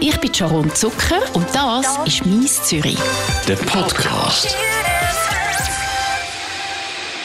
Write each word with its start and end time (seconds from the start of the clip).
Ich 0.00 0.16
bin 0.20 0.32
Sharon 0.32 0.70
Zucker 0.74 1.20
und 1.34 1.46
das 1.52 1.98
ist 2.06 2.24
«Mies 2.24 2.62
Zürich». 2.62 2.98
Der 3.48 3.56
Podcast. 3.56 4.56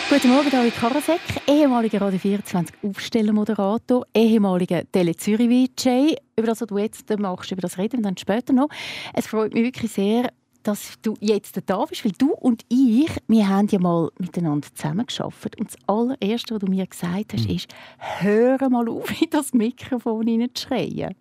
Guten 0.09 0.29
Morgen, 0.29 0.49
David 0.49 0.75
Karasek, 0.75 1.21
ehemaliger 1.47 2.01
Radio 2.01 2.17
24 2.17 2.75
Aufstellermoderator, 2.83 4.07
ehemaliger 4.15 4.83
Tele 4.91 5.15
Zürich 5.15 5.69
VJ. 5.77 6.15
Über 6.35 6.47
das, 6.47 6.61
was 6.61 6.67
du 6.67 6.77
jetzt 6.79 7.19
machst, 7.19 7.51
über 7.51 7.61
das 7.61 7.77
reden 7.77 7.99
wir 7.99 8.03
dann 8.03 8.17
später 8.17 8.53
noch. 8.53 8.69
Es 9.13 9.27
freut 9.27 9.53
mich 9.53 9.63
wirklich 9.63 9.91
sehr, 9.91 10.29
dass 10.63 10.93
du 11.03 11.13
jetzt 11.19 11.59
da 11.67 11.85
bist, 11.85 12.03
weil 12.03 12.13
du 12.17 12.31
und 12.33 12.63
ich, 12.69 13.11
wir 13.27 13.47
haben 13.47 13.67
ja 13.67 13.79
mal 13.79 14.09
miteinander 14.17 14.67
zusammengearbeitet 14.73 15.59
und 15.59 15.71
das 15.71 15.77
allererste, 15.87 16.55
was 16.55 16.61
du 16.61 16.67
mir 16.67 16.87
gesagt 16.87 17.33
hast, 17.33 17.45
ist, 17.45 17.67
hör 17.97 18.57
mal 18.69 18.89
auf, 18.89 19.21
in 19.21 19.29
das 19.29 19.53
Mikrofon 19.53 20.25
hineinzuschreien. 20.25 21.15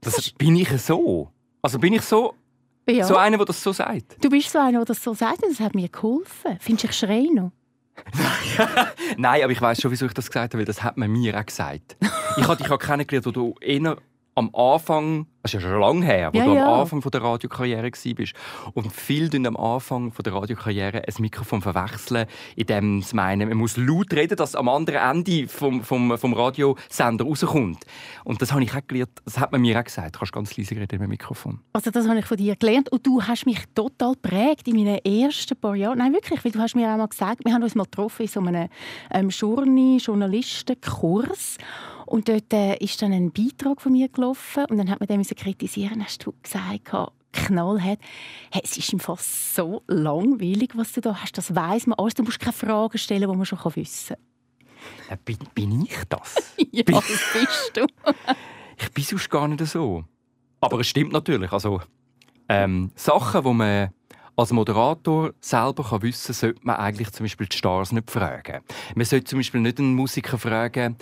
Das 0.00 0.30
bin 0.32 0.56
ich 0.56 0.68
so. 0.80 1.30
Also 1.62 1.78
bin 1.78 1.92
ich 1.94 2.02
so, 2.02 2.34
Ja. 2.88 3.04
so 3.04 3.16
einer, 3.16 3.36
der 3.38 3.46
das 3.46 3.62
so 3.62 3.72
sagt? 3.72 4.22
Du 4.24 4.30
bist 4.30 4.50
so 4.50 4.58
einer, 4.58 4.78
der 4.78 4.84
das 4.84 5.02
so 5.02 5.14
sagt 5.14 5.42
und 5.42 5.50
das 5.50 5.60
hat 5.60 5.74
mir 5.74 5.88
geholfen. 5.88 6.56
Findest 6.60 6.84
du, 6.84 6.88
ich 6.88 6.96
schreie 6.96 7.34
noch? 7.34 7.52
Nein, 9.16 9.42
aber 9.42 9.52
ich 9.52 9.60
weiß 9.60 9.80
schon, 9.80 9.90
wieso 9.90 10.06
ich 10.06 10.12
das 10.14 10.26
gesagt 10.26 10.52
habe, 10.54 10.58
weil 10.60 10.64
das 10.66 10.82
hat 10.82 10.96
man 10.96 11.10
mir 11.10 11.38
auch 11.38 11.46
gesagt. 11.46 11.96
ich 12.36 12.46
habe 12.46 12.56
dich 12.56 12.70
auch 12.70 12.78
kennengelernt, 12.78 13.26
wo 13.26 13.30
du 13.30 13.54
eher 13.60 13.96
am 14.36 14.54
Anfang, 14.54 15.26
das 15.42 15.54
ist 15.54 15.62
ja 15.62 15.70
schon 15.70 15.80
lange 15.80 16.04
her, 16.04 16.30
wo 16.32 16.38
Ja, 16.38 16.44
du 16.44 16.54
ja. 16.54 16.74
am 16.74 16.80
Anfang 16.80 17.00
von 17.00 17.10
der 17.10 17.22
Radiokarriere 17.22 17.90
warst. 17.90 18.34
Und 18.74 18.92
viele 18.92 19.30
tun 19.30 19.46
am 19.46 19.56
Anfang 19.56 20.12
von 20.12 20.22
der 20.22 20.34
Radiokarriere 20.34 20.98
ein 20.98 21.14
Mikrofon 21.20 21.62
verwechseln, 21.62 22.26
indem 22.54 23.00
sie 23.00 23.16
meinen, 23.16 23.48
man 23.48 23.56
muss 23.56 23.78
laut 23.78 24.12
reden, 24.12 24.36
dass 24.36 24.54
am 24.54 24.68
anderen 24.68 25.00
Ende 25.00 25.48
vom, 25.48 25.82
vom, 25.82 26.18
vom 26.18 26.34
Radiosender 26.34 27.24
rauskommt. 27.24 27.86
Und 28.24 28.42
das 28.42 28.52
habe 28.52 28.62
ich 28.62 28.74
auch 28.74 28.86
gelernt, 28.86 29.10
das 29.24 29.40
hat 29.40 29.52
man 29.52 29.62
mir 29.62 29.78
auch 29.80 29.84
gesagt. 29.84 30.16
Du 30.16 30.18
kannst 30.18 30.34
ganz 30.34 30.54
leise 30.56 30.72
reden 30.72 30.82
mit 30.82 30.92
dem 31.00 31.08
Mikrofon. 31.08 31.60
Also 31.72 31.90
das 31.90 32.06
habe 32.06 32.18
ich 32.18 32.26
von 32.26 32.36
dir 32.36 32.56
gelernt 32.56 32.92
und 32.92 33.06
du 33.06 33.22
hast 33.22 33.46
mich 33.46 33.64
total 33.74 34.16
prägt 34.16 34.68
in 34.68 34.76
meinen 34.76 34.98
ersten 34.98 35.56
paar 35.58 35.76
Jahren. 35.76 35.96
Nein, 35.96 36.12
wirklich, 36.12 36.44
weil 36.44 36.52
du 36.52 36.58
hast 36.58 36.76
mir 36.76 36.92
auch 36.92 36.98
mal 36.98 37.08
gesagt, 37.08 37.42
wir 37.44 37.54
haben 37.54 37.62
uns 37.62 37.74
mal 37.74 37.84
getroffen 37.84 38.20
in 38.22 38.28
so 38.28 38.40
einem 38.40 38.68
ähm, 39.12 39.30
Journey-Journalistenkurs 39.30 41.56
und 42.06 42.28
dort 42.28 42.52
äh, 42.52 42.76
ist 42.76 43.00
dann 43.02 43.12
ein 43.12 43.32
Beitrag 43.32 43.80
von 43.80 43.92
mir 43.92 44.08
gelaufen 44.08 44.64
und 44.70 44.78
dann 44.78 44.90
hat 44.90 45.00
man 45.00 45.06
den 45.06 45.18
müssen 45.18 45.36
kritisieren. 45.36 46.02
Hast 46.04 46.24
du 46.24 46.32
gesagt, 46.42 46.84
gehabt, 46.86 47.12
knallhart, 47.32 47.98
hey, 48.50 48.62
es 48.64 48.76
ist 48.78 48.92
im 48.92 49.00
Fall 49.00 49.16
so 49.18 49.82
langweilig, 49.88 50.70
was 50.74 50.92
du 50.92 51.00
da 51.00 51.14
hast. 51.20 51.36
Das 51.36 51.54
weiß 51.54 51.86
man 51.88 51.98
alles. 51.98 52.14
Du 52.14 52.22
musst 52.22 52.40
keine 52.40 52.52
Fragen 52.52 52.96
stellen, 52.98 53.30
die 53.30 53.36
man 53.36 53.44
schon 53.44 53.58
wissen 53.74 54.16
Äh, 55.08 55.16
bin, 55.24 55.38
bin 55.54 55.82
ich 55.82 55.96
das? 56.08 56.34
kann. 56.56 56.66
ja, 56.72 56.82
das 56.84 57.04
bist 57.32 57.72
du. 57.74 57.86
Ich 58.78 58.92
bin 58.92 59.04
sonst 59.04 59.30
gar 59.30 59.48
nicht 59.48 59.64
so. 59.66 60.04
Aber 60.60 60.80
es 60.80 60.88
stimmt 60.88 61.10
natürlich. 61.12 61.50
Also, 61.50 61.80
ähm, 62.46 62.90
Sachen, 62.94 63.42
die 63.42 63.52
man 63.54 63.90
als 64.36 64.52
Moderator 64.52 65.32
selber 65.40 65.82
kann 65.82 66.02
wissen 66.02 66.34
sollte 66.34 66.60
man 66.62 66.76
eigentlich 66.76 67.10
zum 67.10 67.24
Beispiel 67.24 67.46
die 67.46 67.56
Stars 67.56 67.92
nicht 67.92 68.10
fragen. 68.10 68.62
Man 68.94 69.06
sollte 69.06 69.24
zum 69.24 69.38
Beispiel 69.38 69.60
nicht 69.60 69.78
einen 69.78 69.94
Musiker 69.94 70.38
fragen, 70.38 70.96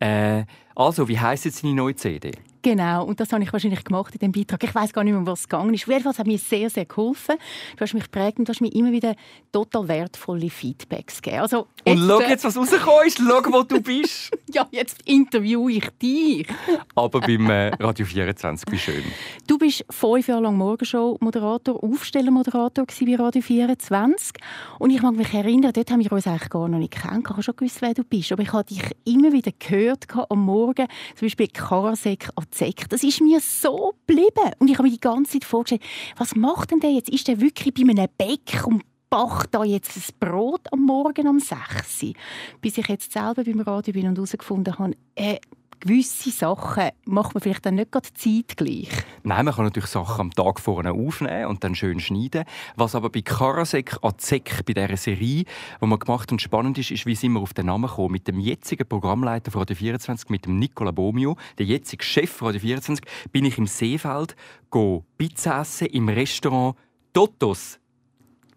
äh, 0.00 0.44
also, 0.74 1.08
wie 1.08 1.18
heisst 1.18 1.44
jetzt 1.44 1.64
deine 1.64 1.74
neue 1.74 1.96
CD? 1.96 2.30
Genau, 2.68 3.04
und 3.04 3.18
das 3.18 3.32
habe 3.32 3.42
ich 3.42 3.50
wahrscheinlich 3.50 3.82
gemacht 3.82 4.12
in 4.12 4.18
dem 4.18 4.30
Beitrag. 4.30 4.62
Ich 4.62 4.74
weiß 4.74 4.92
gar 4.92 5.02
nicht 5.02 5.14
mehr, 5.14 5.24
was 5.24 5.40
es 5.40 5.48
gegangen 5.48 5.72
ist. 5.72 5.84
Auf 5.84 5.88
jeden 5.88 6.02
Fall 6.02 6.12
hat 6.18 6.26
mir 6.26 6.36
sehr, 6.36 6.68
sehr 6.68 6.84
geholfen. 6.84 7.36
Du 7.74 7.80
hast 7.80 7.94
mich 7.94 8.02
geprägt 8.02 8.38
und 8.38 8.46
du 8.46 8.52
hast 8.52 8.60
mir 8.60 8.70
immer 8.74 8.92
wieder 8.92 9.14
total 9.50 9.88
wertvolle 9.88 10.50
Feedbacks 10.50 11.22
gegeben. 11.22 11.40
Also, 11.40 11.66
Und 11.86 11.98
schau 11.98 12.20
äh, 12.20 12.28
jetzt, 12.28 12.44
was 12.44 12.58
rausgekommen 12.58 13.06
ist. 13.06 13.16
Schau, 13.26 13.52
wo 13.52 13.62
du 13.62 13.80
bist. 13.80 14.36
Ja, 14.50 14.66
jetzt 14.70 15.02
interviewe 15.04 15.70
ich 15.72 15.88
dich. 16.02 16.46
Aber 16.94 17.20
beim 17.20 17.50
äh, 17.50 17.68
Radio 17.74 18.06
24, 18.06 18.72
wie 18.72 18.78
schön. 18.78 19.04
Du 19.46 19.58
bist 19.58 19.84
fünf 19.90 20.26
Jahre 20.26 20.42
lang 20.42 20.56
Morgenshow-Moderator, 20.56 21.82
Aufstellermoderator 21.84 22.86
bei 22.86 23.16
Radio 23.16 23.42
24. 23.42 24.32
Und 24.78 24.88
ich 24.88 25.02
mag 25.02 25.14
mich 25.14 25.34
erinnern, 25.34 25.72
dort 25.74 25.90
haben 25.90 26.02
wir 26.02 26.10
uns 26.10 26.26
eigentlich 26.26 26.48
gar 26.48 26.66
noch 26.66 26.78
nicht 26.78 26.94
kennengelernt. 26.94 27.26
Ich 27.26 27.30
habe 27.30 27.42
schon 27.42 27.56
gewusst, 27.56 27.82
wer 27.82 27.92
du 27.92 28.04
bist. 28.04 28.32
Aber 28.32 28.42
ich 28.42 28.52
habe 28.54 28.64
dich 28.64 28.82
immer 29.04 29.32
wieder 29.32 29.52
gehört 29.58 30.06
am 30.30 30.46
Morgen, 30.46 30.86
zum 31.14 31.26
Beispiel 31.26 31.48
Karasek 31.48 32.30
Azek. 32.58 32.88
Das 32.88 33.02
ist 33.02 33.20
mir 33.20 33.40
so 33.40 33.94
geblieben. 34.06 34.52
Und 34.58 34.68
ich 34.68 34.74
habe 34.78 34.88
mir 34.88 34.94
die 34.94 35.00
ganze 35.00 35.32
Zeit 35.32 35.44
vorgestellt, 35.44 35.82
was 36.16 36.34
macht 36.34 36.70
denn 36.70 36.80
der 36.80 36.90
jetzt? 36.90 37.08
Ist 37.08 37.28
der 37.28 37.40
wirklich 37.40 37.74
bei 37.74 37.82
einem 37.82 38.08
Bäck 38.16 38.66
und 38.66 38.82
backt 39.10 39.54
da 39.54 39.64
jetzt 39.64 39.96
ein 39.96 40.02
Brot 40.20 40.72
am 40.72 40.84
Morgen 40.84 41.28
um 41.28 41.40
6 41.40 42.02
Uhr? 42.02 42.12
Bis 42.60 42.78
ich 42.78 42.88
jetzt 42.88 43.12
selber 43.12 43.44
beim 43.44 43.60
Radio 43.60 43.92
bin 43.92 44.08
und 44.08 44.16
herausgefunden 44.16 44.78
habe, 44.78 44.92
äh, 45.14 45.38
gewisse 45.80 46.30
Sachen 46.30 46.90
macht 47.04 47.34
man 47.34 47.42
vielleicht 47.42 47.66
dann 47.66 47.76
nicht 47.76 47.92
gerade 47.92 48.08
zeitgleich. 48.12 48.90
Nein, 49.22 49.44
man 49.44 49.54
kann 49.54 49.64
natürlich 49.64 49.88
Sachen 49.88 50.20
am 50.20 50.30
Tag 50.30 50.60
vorne 50.60 50.92
aufnehmen 50.92 51.46
und 51.46 51.64
dann 51.64 51.74
schön 51.74 52.00
schneiden. 52.00 52.44
Was 52.76 52.94
aber 52.94 53.10
bei 53.10 53.22
Karasek 53.22 53.98
Azek, 54.02 54.64
bei 54.66 54.72
dieser 54.72 54.96
Serie, 54.96 55.44
die 55.44 55.86
man 55.86 55.98
gemacht 55.98 56.22
hat 56.22 56.32
und 56.32 56.42
spannend 56.42 56.78
ist, 56.78 56.90
ist, 56.90 57.06
wie 57.06 57.14
sind 57.14 57.32
wir 57.32 57.40
auf 57.40 57.54
den 57.54 57.66
Namen 57.66 57.88
gekommen. 57.88 58.12
Mit 58.12 58.28
dem 58.28 58.40
jetzigen 58.40 58.88
Programmleiter 58.88 59.50
von 59.50 59.60
Radio 59.60 59.76
24, 59.76 60.28
mit 60.30 60.46
dem 60.46 60.58
Nicola 60.58 60.90
Bomio, 60.90 61.36
der 61.58 61.66
jetzige 61.66 62.04
Chef 62.04 62.30
von 62.30 62.48
Radio 62.48 62.60
24, 62.60 63.04
bin 63.32 63.44
ich 63.44 63.58
im 63.58 63.66
Seefeld 63.66 64.36
go 64.70 65.04
Pizza 65.16 65.60
essen 65.60 65.88
im 65.88 66.08
Restaurant 66.08 66.76
Totos. 67.12 67.78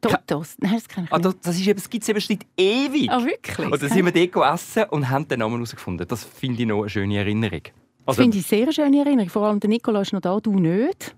Totos? 0.02 0.56
Nein, 0.60 0.74
das 0.74 0.88
kann 0.88 1.04
ich 1.06 1.12
Ah, 1.12 1.18
nicht. 1.18 1.26
das, 1.26 1.40
das, 1.42 1.56
ist 1.60 1.68
eben, 1.68 1.80
das 1.80 1.90
gibt 1.90 2.04
es 2.04 2.10
eben 2.10 2.20
seit 2.20 2.46
ewig. 2.58 3.10
Ah, 3.10 3.24
wirklich? 3.24 3.60
Und 3.72 3.82
dann 3.82 3.90
sind 3.90 4.06
wir 4.06 4.12
dort 4.12 4.32
gegessen 4.32 4.84
und 4.90 5.10
haben 5.10 5.28
den 5.28 5.40
Namen 5.40 5.56
herausgefunden. 5.56 6.08
Das 6.08 6.24
finde 6.24 6.62
ich 6.62 6.68
noch 6.68 6.82
eine 6.82 6.90
schöne 6.90 7.18
Erinnerung. 7.18 7.62
Das 8.06 8.16
finde 8.18 8.38
ich 8.38 8.46
sehr 8.48 8.72
schöne 8.74 9.00
Erinnerung. 9.00 9.30
Vor 9.30 9.44
allem 9.48 9.60
der 9.60 9.70
Nikola 9.70 10.02
ist 10.02 10.12
noch 10.12 10.22
da, 10.22 10.40
du 10.40 10.54
nicht. 10.60 11.16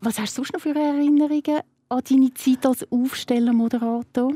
Was 0.00 0.18
hast 0.18 0.32
du 0.36 0.42
sonst 0.42 0.54
noch 0.54 0.60
für 0.60 0.74
Erinnerungen 0.74 1.60
an 1.90 2.00
deine 2.08 2.32
Zeit 2.34 2.64
als 2.66 2.86
Aufstellermoderator? 2.90 4.32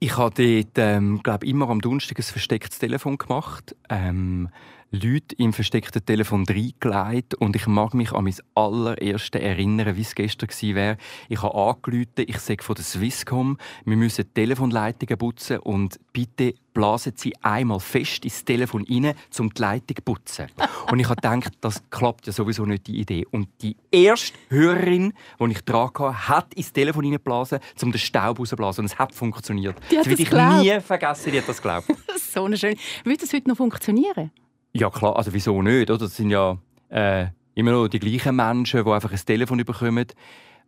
Ich 0.00 0.16
habe 0.16 0.34
dort, 0.64 0.72
ähm, 0.76 1.20
glaube 1.22 1.46
immer 1.46 1.68
am 1.70 1.80
Donnerstag 1.80 2.18
ein 2.18 2.22
verstecktes 2.24 2.78
Telefon 2.78 3.16
gemacht. 3.18 3.74
Ähm, 3.88 4.48
Leute 4.90 5.34
im 5.36 5.52
versteckten 5.52 6.04
Telefon 6.04 6.46
reingelegt 6.48 7.34
und 7.34 7.54
ich 7.54 7.66
mag 7.66 7.92
mich 7.92 8.12
an 8.12 8.24
mein 8.24 8.34
allererstes 8.54 9.40
erinnern, 9.40 9.96
wie 9.96 10.00
es 10.00 10.14
gestern 10.14 10.48
gewesen 10.48 10.74
wäre. 10.74 10.96
Ich 11.28 11.42
habe 11.42 11.54
angerufen, 11.54 12.24
ich 12.26 12.38
sage 12.38 12.64
von 12.64 12.74
der 12.74 12.84
Swisscom, 12.84 13.58
wir 13.84 13.96
müssen 13.98 14.24
die 14.24 14.32
Telefonleitungen 14.32 15.18
putzen 15.18 15.58
und 15.58 16.00
bitte 16.14 16.54
blasen 16.72 17.12
Sie 17.16 17.34
einmal 17.42 17.80
fest 17.80 18.24
ins 18.24 18.46
Telefon 18.46 18.86
rein, 18.88 19.12
um 19.38 19.52
die 19.52 19.60
Leitung 19.60 19.96
zu 19.96 20.02
putzen. 20.02 20.46
Und 20.90 21.00
ich 21.00 21.08
habe 21.08 21.16
gedacht, 21.16 21.52
das 21.60 21.82
klappt 21.90 22.26
ja 22.28 22.32
sowieso 22.32 22.64
nicht, 22.64 22.86
die 22.86 23.00
Idee. 23.00 23.26
Und 23.30 23.48
die 23.60 23.76
erste 23.90 24.38
Hörerin, 24.48 25.12
die 25.40 25.50
ich 25.50 25.64
dran 25.64 25.90
hatte, 25.98 26.28
hat 26.28 26.54
ins 26.54 26.72
Telefon 26.72 27.04
reingeblasen, 27.04 27.58
um 27.82 27.90
den 27.90 27.98
Staub 27.98 28.38
rauszublasen. 28.38 28.82
Und 28.82 28.92
es 28.92 28.98
hat 28.98 29.12
funktioniert. 29.12 29.76
Die 29.90 29.98
hat 29.98 30.06
das 30.06 30.10
werde 30.10 30.10
das 30.10 30.20
ich 30.20 30.30
geglaubt. 30.30 30.62
nie 30.62 30.80
vergessen, 30.80 31.32
die 31.32 31.38
hat 31.38 31.48
das 31.48 31.56
geglaubt. 31.56 31.86
so 32.16 32.44
eine 32.44 32.56
schöne. 32.56 32.76
Würde 33.04 33.18
das 33.18 33.32
heute 33.32 33.48
noch 33.48 33.56
funktionieren? 33.56 34.30
Ja 34.72 34.90
klar, 34.90 35.16
also 35.16 35.32
wieso 35.32 35.60
nicht? 35.62 35.90
Oder? 35.90 35.98
Das 35.98 36.16
sind 36.16 36.30
ja 36.30 36.58
äh, 36.88 37.26
immer 37.54 37.72
noch 37.72 37.88
die 37.88 37.98
gleichen 37.98 38.36
Menschen, 38.36 38.84
die 38.84 38.90
einfach 38.90 39.12
ein 39.12 39.18
Telefon 39.24 39.64
bekommen. 39.64 40.06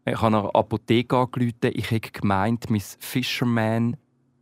Ich 0.04 0.20
habe 0.20 0.32
nach 0.32 0.42
der 0.42 0.56
Apotheke 0.56 1.16
angerufen. 1.16 1.72
Ich 1.74 1.90
hätte 1.90 2.10
gemeint, 2.10 2.70
mein 2.70 2.80
Fisherman, 2.80 3.96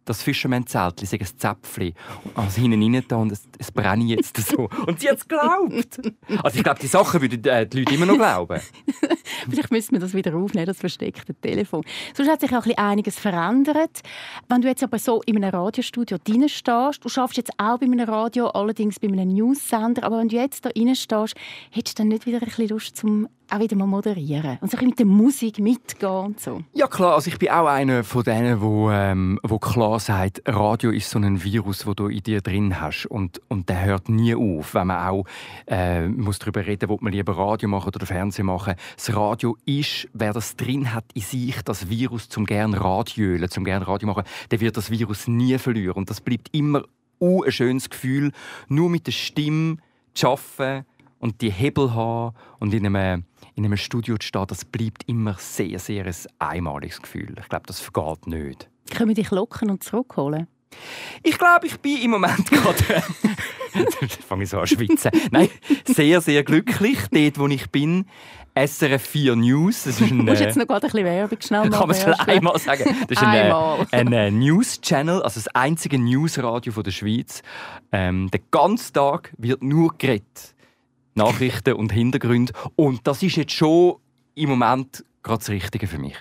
das 0.09 0.23
Fisherman-Zelt, 0.23 1.01
sei 1.01 1.19
ein 1.19 1.27
Zäpfchen. 1.27 1.95
Also 2.35 2.61
hinten 2.61 2.83
rein 2.83 3.19
und 3.19 3.33
es, 3.33 3.43
es 3.59 3.71
brenne 3.71 4.05
jetzt 4.05 4.37
so. 4.49 4.69
Und 4.87 5.01
sie 5.01 5.09
hat 5.09 5.19
es 5.19 5.29
geglaubt. 5.29 6.01
Also 6.43 6.57
ich 6.57 6.65
glaube, 6.65 6.81
die 6.81 6.87
Sachen 6.87 7.21
würden 7.21 7.45
äh, 7.45 7.67
die 7.67 7.81
Leute 7.81 7.95
immer 7.95 8.07
noch 8.07 8.17
glauben. 8.17 8.61
Vielleicht 9.51 9.71
müssen 9.71 9.93
wir 9.93 10.01
das 10.01 10.15
wieder 10.15 10.35
aufnehmen, 10.35 10.67
das 10.67 10.79
versteckte 10.79 11.35
Telefon. 11.35 11.85
Sonst 12.15 12.31
hat 12.31 12.41
sich 12.41 12.51
auch 12.51 12.57
ein 12.57 12.63
bisschen 12.63 12.79
einiges 12.79 13.19
verändert. 13.19 14.01
Wenn 14.49 14.63
du 14.63 14.69
jetzt 14.69 14.83
aber 14.83 14.99
so 14.99 15.23
in 15.23 15.37
einem 15.37 15.55
Radiostudio 15.55 16.19
drin 16.23 16.49
stehst, 16.49 17.05
du 17.05 17.09
schaffst 17.09 17.37
jetzt 17.37 17.53
auch 17.59 17.79
bei 17.79 17.87
einem 17.87 18.01
Radio, 18.01 18.49
allerdings 18.49 18.99
bei 18.99 19.09
einem 19.09 19.29
News-Sender, 19.29 20.05
aber 20.05 20.19
wenn 20.19 20.29
du 20.29 20.37
jetzt 20.37 20.65
da 20.65 20.71
drin 20.71 20.95
stehst, 20.95 21.35
hättest 21.71 21.99
du 21.99 22.03
dann 22.03 22.09
nicht 22.09 22.27
wieder 22.27 22.39
ein 22.39 22.45
bisschen 22.45 22.69
Lust, 22.69 22.97
zum 22.97 23.29
auch 23.51 23.61
wieder 23.61 23.77
mal 23.77 23.87
moderieren 23.87 24.59
und 24.61 24.71
so 24.71 24.77
mit 24.85 24.99
der 24.99 25.07
Musik 25.07 25.59
mitgehen 25.59 26.11
und 26.11 26.41
so. 26.41 26.63
Ja 26.75 26.87
klar, 26.87 27.15
also 27.15 27.31
ich 27.31 27.39
bin 27.39 27.51
auch 27.51 27.67
einer 27.67 28.05
von 28.05 28.23
denen, 28.23 28.61
wo, 28.61 28.91
ähm, 28.91 29.39
wo 29.43 29.59
klar 29.59 29.99
sagt, 30.01 30.43
Radio 30.47 30.91
ist 30.91 31.11
so 31.11 31.19
ein 31.19 31.43
Virus, 31.43 31.87
wo 31.87 31.95
du 31.95 32.09
in 32.09 32.23
dir 32.23 32.41
drin 32.41 32.81
hast 32.81 33.07
und, 33.07 33.41
und 33.49 33.69
der 33.69 33.85
hört 33.85 34.09
nie 34.09 34.35
auf, 34.35 34.75
wenn 34.75 34.89
man 34.89 35.09
auch 35.09 35.25
äh, 35.67 36.09
muss 36.09 36.39
darüber 36.39 36.67
reden, 36.67 36.91
ob 36.91 37.03
man 37.03 37.13
lieber 37.13 37.37
Radio 37.37 37.69
machen 37.69 37.93
oder 37.95 38.07
Fernsehen 38.07 38.47
machen. 38.47 38.75
Das 38.97 39.15
Radio 39.15 39.57
ist, 39.65 40.09
wer 40.13 40.33
das 40.33 40.57
drin 40.57 40.95
hat 40.95 41.05
in 41.15 41.23
sich, 41.23 41.63
das 41.63 41.89
Virus 41.89 42.29
zum 42.29 42.45
gern 42.45 42.75
Radioölen, 42.75 43.49
zum 43.51 43.65
gern 43.65 43.83
Radio 43.83 44.09
machen, 44.09 44.25
der 44.51 44.61
wird 44.61 44.77
das 44.77 44.91
Virus 44.91 45.27
nie 45.27 45.59
verlieren 45.59 45.97
und 45.97 46.11
das 46.11 46.21
bleibt 46.21 46.49
immer 46.53 46.83
uh, 47.21 47.43
ein 47.45 47.53
schönes 47.53 47.91
Gefühl, 47.91 48.33
nur 48.69 48.91
mit 48.91 49.07
der 49.07 49.13
Stimme 49.13 49.79
zu 50.15 50.29
arbeiten 50.29 50.87
und 51.19 51.41
die 51.41 51.51
Hebel 51.51 51.95
haben 51.95 52.35
und 52.59 52.75
in 52.75 52.87
einem, 52.87 53.25
in 53.59 53.65
einem 53.65 53.77
Studio 53.77 54.17
zu 54.17 54.29
stehen, 54.29 54.47
das 54.47 54.65
bleibt 54.65 55.03
immer 55.09 55.35
sehr, 55.39 55.81
sehr 55.81 56.07
ein 56.07 56.15
einmaliges 56.39 57.03
Gefühl. 57.03 57.35
Ich 57.41 57.49
glaube, 57.49 57.67
das 57.67 57.81
vergeht 57.81 58.29
nicht. 58.29 58.71
Können 58.95 59.09
wir 59.09 59.17
dich 59.17 59.33
locken 59.33 59.69
und 59.69 59.83
zurückholen? 59.83 60.47
Ich 61.25 61.37
glaube, 61.39 61.67
ich 61.67 61.79
bin 61.81 62.01
im 62.03 62.13
Moment 62.13 62.47
gerade 62.51 62.79
fange 64.29 64.45
ich 64.45 64.51
so 64.51 64.61
an 64.61 64.67
zu 64.67 64.77
schwitzen. 64.77 65.11
Nein, 65.33 65.49
sehr, 65.85 66.21
sehr 66.21 66.45
glücklich, 66.45 66.99
dort, 67.11 67.39
wo 67.39 67.49
ich 67.49 67.69
bin. 67.71 68.07
SRF 68.55 69.03
4 69.03 69.37
News. 69.37 69.85
Das 69.85 70.01
ist 70.01 70.11
ein, 70.11 70.19
du 70.19 70.25
musst 70.31 70.41
jetzt 70.41 70.57
noch 70.57 70.67
gerade 70.67 70.87
ein 70.87 70.91
bisschen 70.91 71.05
Werbung 71.05 71.39
schnell 71.41 71.71
Kann 71.71 71.89
man 71.89 71.91
es 71.91 72.05
einmal 72.07 72.59
sagen? 72.59 72.85
Das 73.09 73.19
ist 73.19 73.23
ein, 73.23 73.53
ein, 73.91 74.15
ein 74.15 74.39
News-Channel, 74.39 75.23
also 75.23 75.41
das 75.41 75.49
einzige 75.49 75.99
Newsradio 75.99 76.83
der 76.83 76.91
Schweiz. 76.91 77.43
Ähm, 77.93 78.31
den 78.31 78.43
ganzen 78.51 78.95
Tag 78.95 79.33
wird 79.37 79.63
nur 79.63 79.95
geredet. 79.99 80.55
Nachrichten 81.19 81.75
und 81.75 81.93
Hintergründe. 81.93 82.53
Und 82.77 83.07
das 83.07 83.23
ist 83.23 83.37
jetzt 83.37 83.53
schon 83.53 83.97
im 84.37 84.51
Moment 84.51 85.05
gerade 85.23 85.41
das 85.41 85.51
Richtige 85.51 85.87
für 85.87 85.99
mich. 85.99 86.15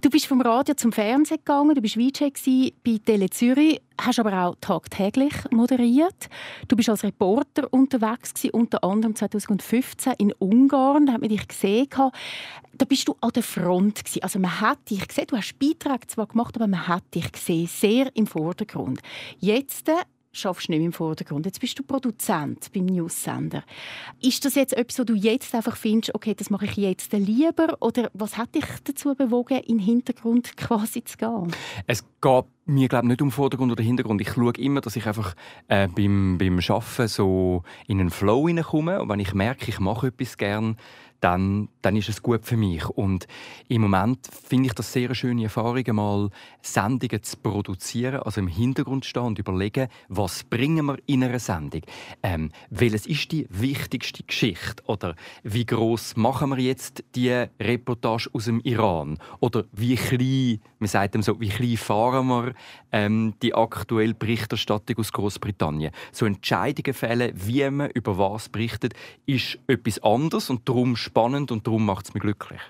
Du 0.00 0.10
bist 0.10 0.26
vom 0.26 0.40
Radio 0.40 0.74
zum 0.74 0.92
Fernsehen 0.92 1.38
gegangen, 1.38 1.74
du 1.74 1.80
bist 1.80 1.94
VJ 1.94 2.72
bei 2.84 2.98
Tele 2.98 3.30
Zürich, 3.30 3.80
hast 4.00 4.18
aber 4.18 4.44
auch 4.44 4.56
tagtäglich 4.60 5.32
moderiert. 5.52 6.28
Du 6.66 6.74
bist 6.74 6.88
als 6.88 7.04
Reporter 7.04 7.72
unterwegs 7.72 8.34
gewesen, 8.34 8.50
unter 8.52 8.82
anderem 8.82 9.14
2015 9.14 10.14
in 10.18 10.32
Ungarn, 10.32 11.06
da 11.06 11.12
hat 11.14 11.20
man 11.20 11.30
dich 11.30 11.46
gesehen. 11.46 11.88
Da 12.74 12.84
bist 12.84 13.06
du 13.06 13.14
an 13.20 13.30
der 13.30 13.44
Front 13.44 14.04
gewesen. 14.04 14.22
Also 14.22 14.38
man 14.38 14.60
hat 14.60 14.90
dich 14.90 15.06
gesehen, 15.06 15.26
du 15.28 15.36
hast 15.36 15.58
Beiträge 15.58 16.08
zwar 16.08 16.26
gemacht, 16.26 16.56
aber 16.56 16.66
man 16.66 16.88
hat 16.88 17.04
dich 17.14 17.30
gesehen, 17.30 17.68
sehr 17.68 18.10
im 18.16 18.26
Vordergrund. 18.26 19.00
Jetzt 19.38 19.88
schaffst 20.32 20.68
nicht 20.68 20.82
im 20.82 20.92
Vordergrund. 20.92 21.46
Jetzt 21.46 21.60
bist 21.60 21.78
du 21.78 21.82
Produzent 21.82 22.72
beim 22.72 22.86
News-Sender. 22.86 23.62
Ist 24.20 24.44
das 24.44 24.54
jetzt 24.54 24.72
etwas, 24.72 24.98
wo 24.98 25.04
du 25.04 25.14
jetzt 25.14 25.54
einfach 25.54 25.76
findest, 25.76 26.14
okay, 26.14 26.34
das 26.34 26.50
mache 26.50 26.64
ich 26.64 26.76
jetzt 26.76 27.12
lieber? 27.12 27.76
Oder 27.80 28.10
was 28.14 28.38
hat 28.38 28.54
dich 28.54 28.64
dazu 28.84 29.14
bewogen, 29.14 29.58
in 29.58 29.78
den 29.78 29.84
Hintergrund 29.84 30.56
quasi 30.56 31.04
zu 31.04 31.16
gehen? 31.18 31.52
Es 31.86 32.04
geht 32.20 32.44
mir 32.64 32.88
glaube 32.88 33.08
nicht 33.08 33.20
um 33.22 33.30
Vordergrund 33.30 33.72
oder 33.72 33.82
Hintergrund. 33.82 34.20
Ich 34.20 34.32
schaue 34.32 34.52
immer, 34.58 34.80
dass 34.80 34.96
ich 34.96 35.06
einfach 35.06 35.34
äh, 35.68 35.88
beim, 35.88 36.38
beim 36.38 36.58
Arbeiten 36.58 37.08
so 37.08 37.62
in 37.86 38.00
einen 38.00 38.10
Flow 38.10 38.46
hineinkomme. 38.46 39.02
Und 39.02 39.08
wenn 39.08 39.20
ich 39.20 39.34
merke, 39.34 39.68
ich 39.68 39.80
mache 39.80 40.08
etwas 40.08 40.36
gern, 40.36 40.76
dann, 41.22 41.68
dann 41.82 41.96
ist 41.96 42.08
es 42.08 42.20
gut 42.20 42.44
für 42.44 42.56
mich. 42.56 42.84
Und 42.88 43.26
im 43.68 43.82
Moment 43.82 44.26
finde 44.26 44.66
ich 44.66 44.74
das 44.74 44.92
sehr 44.92 45.06
eine 45.06 45.14
schöne 45.14 45.44
Erfahrung, 45.44 45.84
mal 45.92 46.30
Sendungen 46.60 47.22
zu 47.22 47.36
produzieren, 47.36 48.22
also 48.22 48.40
im 48.40 48.48
Hintergrund 48.48 49.04
stehen 49.04 49.22
und 49.22 49.38
überlegen, 49.38 49.88
was 50.08 50.42
bringen 50.42 50.86
wir 50.86 50.98
in 51.06 51.22
einer 51.22 51.38
Sendung? 51.38 51.82
Ähm, 52.24 52.50
welches 52.70 53.06
ist 53.06 53.30
die 53.30 53.46
wichtigste 53.50 54.24
Geschichte? 54.24 54.82
Oder 54.86 55.14
wie 55.44 55.64
groß 55.64 56.16
machen 56.16 56.50
wir 56.50 56.58
jetzt 56.58 57.04
die 57.14 57.30
Reportage 57.60 58.28
aus 58.32 58.46
dem 58.46 58.60
Iran? 58.60 59.18
Oder 59.38 59.64
wie 59.72 59.94
klein, 59.94 60.60
man 60.80 60.88
sagt 60.88 61.22
so, 61.22 61.40
wie 61.40 61.50
klein 61.50 61.76
fahren 61.76 62.26
wir 62.26 62.52
ähm, 62.90 63.34
die 63.42 63.54
aktuelle 63.54 64.14
Berichterstattung 64.14 64.98
aus 64.98 65.12
Großbritannien? 65.12 65.92
So 66.10 66.26
Entscheidungen 66.26 66.94
fällen, 66.94 67.32
wie 67.34 67.70
man 67.70 67.90
über 67.90 68.18
was 68.18 68.48
berichtet, 68.48 68.94
ist 69.24 69.58
etwas 69.68 70.02
anderes 70.02 70.50
und 70.50 70.68
darum 70.68 70.96
spannend 71.12 71.52
und 71.52 71.66
darum 71.66 71.84
macht 71.84 72.06
es 72.06 72.14
mich 72.14 72.22
glücklich. 72.22 72.60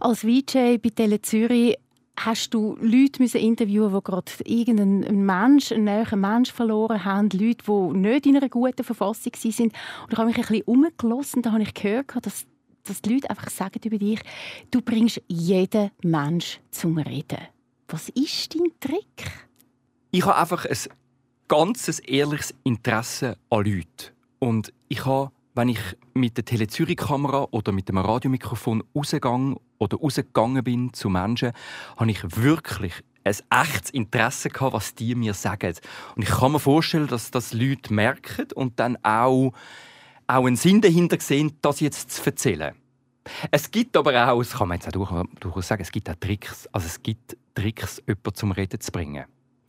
Als 0.00 0.20
VJ 0.20 0.78
bei 0.78 0.90
Tele 0.94 1.20
Zürich 1.20 1.76
hast 2.16 2.54
du 2.54 2.76
Leute 2.80 3.20
müssen 3.20 3.40
interviewen, 3.40 3.92
die 3.92 4.02
gerade 4.02 4.32
irgendeinen 4.44 5.24
Mensch, 5.26 5.72
einen 5.72 5.84
näheren 5.84 6.20
Mensch 6.20 6.52
verloren 6.52 7.04
haben, 7.04 7.30
Leute, 7.30 7.64
die 7.66 7.98
nicht 7.98 8.26
in 8.26 8.36
einer 8.36 8.48
guten 8.48 8.84
Verfassung 8.84 9.32
sind. 9.36 9.72
Und 10.02 10.12
ich 10.12 10.18
habe 10.18 10.28
mich 10.28 10.36
ein 10.36 10.42
bisschen 10.42 10.62
umgelassen, 10.62 11.42
da 11.42 11.52
habe 11.52 11.62
ich 11.62 11.74
gehört, 11.74 12.14
dass, 12.22 12.46
dass 12.84 13.02
die 13.02 13.14
Leute 13.14 13.30
einfach 13.30 13.50
sagen 13.50 13.80
über 13.84 13.98
dich, 13.98 14.20
du 14.70 14.80
bringst 14.80 15.20
jeden 15.28 15.90
Mensch 16.02 16.60
zum 16.70 16.98
Reden. 16.98 17.38
Was 17.88 18.08
ist 18.10 18.54
dein 18.54 18.68
Trick? 18.80 19.30
Ich 20.10 20.24
habe 20.24 20.36
einfach 20.36 20.64
ein 20.64 20.76
ganzes 21.48 21.98
ehrliches 22.00 22.54
Interesse 22.64 23.36
an 23.50 23.64
Leuten. 23.64 24.12
Und 24.38 24.72
ich 24.88 25.04
habe 25.04 25.30
wenn 25.58 25.70
ich 25.70 25.80
mit 26.14 26.36
der 26.36 26.44
Tele 26.44 26.68
Zürich-Kamera 26.68 27.48
oder 27.50 27.72
mit 27.72 27.88
dem 27.88 27.98
Radiomikrofon 27.98 28.84
rausgegangen 28.94 29.56
oder 29.78 29.96
rausgegangen 29.96 30.62
bin 30.62 30.92
zu 30.92 31.10
Menschen, 31.10 31.50
habe 31.96 32.10
ich 32.12 32.22
wirklich 32.36 32.92
ein 33.24 33.34
echtes 33.50 33.90
Interesse 33.90 34.50
gehabt, 34.50 34.72
was 34.72 34.94
die 34.94 35.16
mir 35.16 35.34
sagen. 35.34 35.74
Und 36.14 36.22
ich 36.22 36.28
kann 36.28 36.52
mir 36.52 36.60
vorstellen, 36.60 37.08
dass 37.08 37.32
das 37.32 37.52
Leute 37.52 37.92
merken 37.92 38.46
und 38.54 38.78
dann 38.78 38.98
auch, 39.04 39.52
auch 40.28 40.46
einen 40.46 40.54
Sinn 40.54 40.80
dahinter 40.80 41.18
sehen, 41.18 41.58
das 41.60 41.80
jetzt 41.80 42.12
zu 42.12 42.24
erzählen. 42.24 42.76
Es 43.50 43.68
gibt 43.68 43.96
aber 43.96 44.30
auch, 44.30 44.38
das 44.38 44.52
kann 44.52 44.68
man 44.68 44.78
jetzt 44.78 44.96
auch 44.96 45.24
durchaus 45.40 45.66
sagen, 45.66 45.82
es 45.82 45.90
gibt 45.90 46.08
auch 46.08 46.14
Tricks. 46.20 46.68
Also 46.68 46.86
es 46.86 47.02
gibt 47.02 47.36
Tricks, 47.56 48.00
jemanden 48.06 48.34
zum 48.34 48.52
Reden 48.52 48.80
zu 48.80 48.92
bringen. 48.92 49.24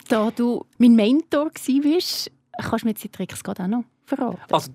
Da 0.07 0.29
du 0.29 0.67
mein 0.77 0.93
Mentor 0.93 1.47
warst, 1.47 2.31
kannst 2.59 2.83
du 2.83 2.85
mir 2.85 2.91
jetzt 2.91 3.03
die 3.03 3.09
Tricks 3.09 3.43
gerade 3.43 3.63
auch 3.63 3.67
noch 3.67 3.83
verraten? 4.05 4.39
Also 4.51 4.71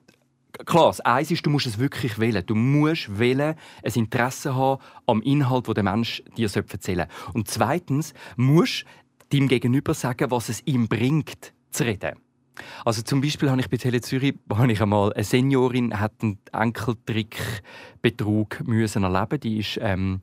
klar, 0.64 0.94
eins 1.04 1.30
ist, 1.30 1.44
du 1.44 1.50
musst 1.50 1.66
es 1.66 1.78
wirklich 1.78 2.18
wählen. 2.18 2.44
Du 2.44 2.54
musst 2.54 3.18
wählen, 3.18 3.54
ein 3.82 3.92
Interesse 3.94 4.54
haben 4.54 4.82
am 5.06 5.22
Inhalt, 5.22 5.68
den 5.68 5.74
der 5.74 5.84
Mensch 5.84 6.22
dir 6.36 6.50
erzählen 6.54 7.08
soll. 7.08 7.34
Und 7.34 7.48
zweitens 7.48 8.14
musst 8.36 8.84
du 9.30 9.36
deinem 9.36 9.48
Gegenüber 9.48 9.94
sagen, 9.94 10.30
was 10.30 10.48
es 10.48 10.62
ihm 10.66 10.88
bringt, 10.88 11.52
zu 11.70 11.84
reden. 11.84 12.16
Also 12.84 13.02
zum 13.02 13.20
Beispiel 13.20 13.50
habe 13.50 13.60
ich 13.60 13.68
bei 13.68 13.78
Tele 13.78 14.00
Zürich 14.00 14.34
ich 14.68 14.80
einmal 14.80 15.12
eine 15.12 15.24
Seniorin 15.24 15.98
hat 15.98 16.12
einen 16.22 16.38
Enkeltrickbetrug 16.52 18.64
müssen 18.66 19.02
erleben. 19.02 19.40
Die 19.40 19.58
ist 19.58 19.80
ähm, 19.82 20.20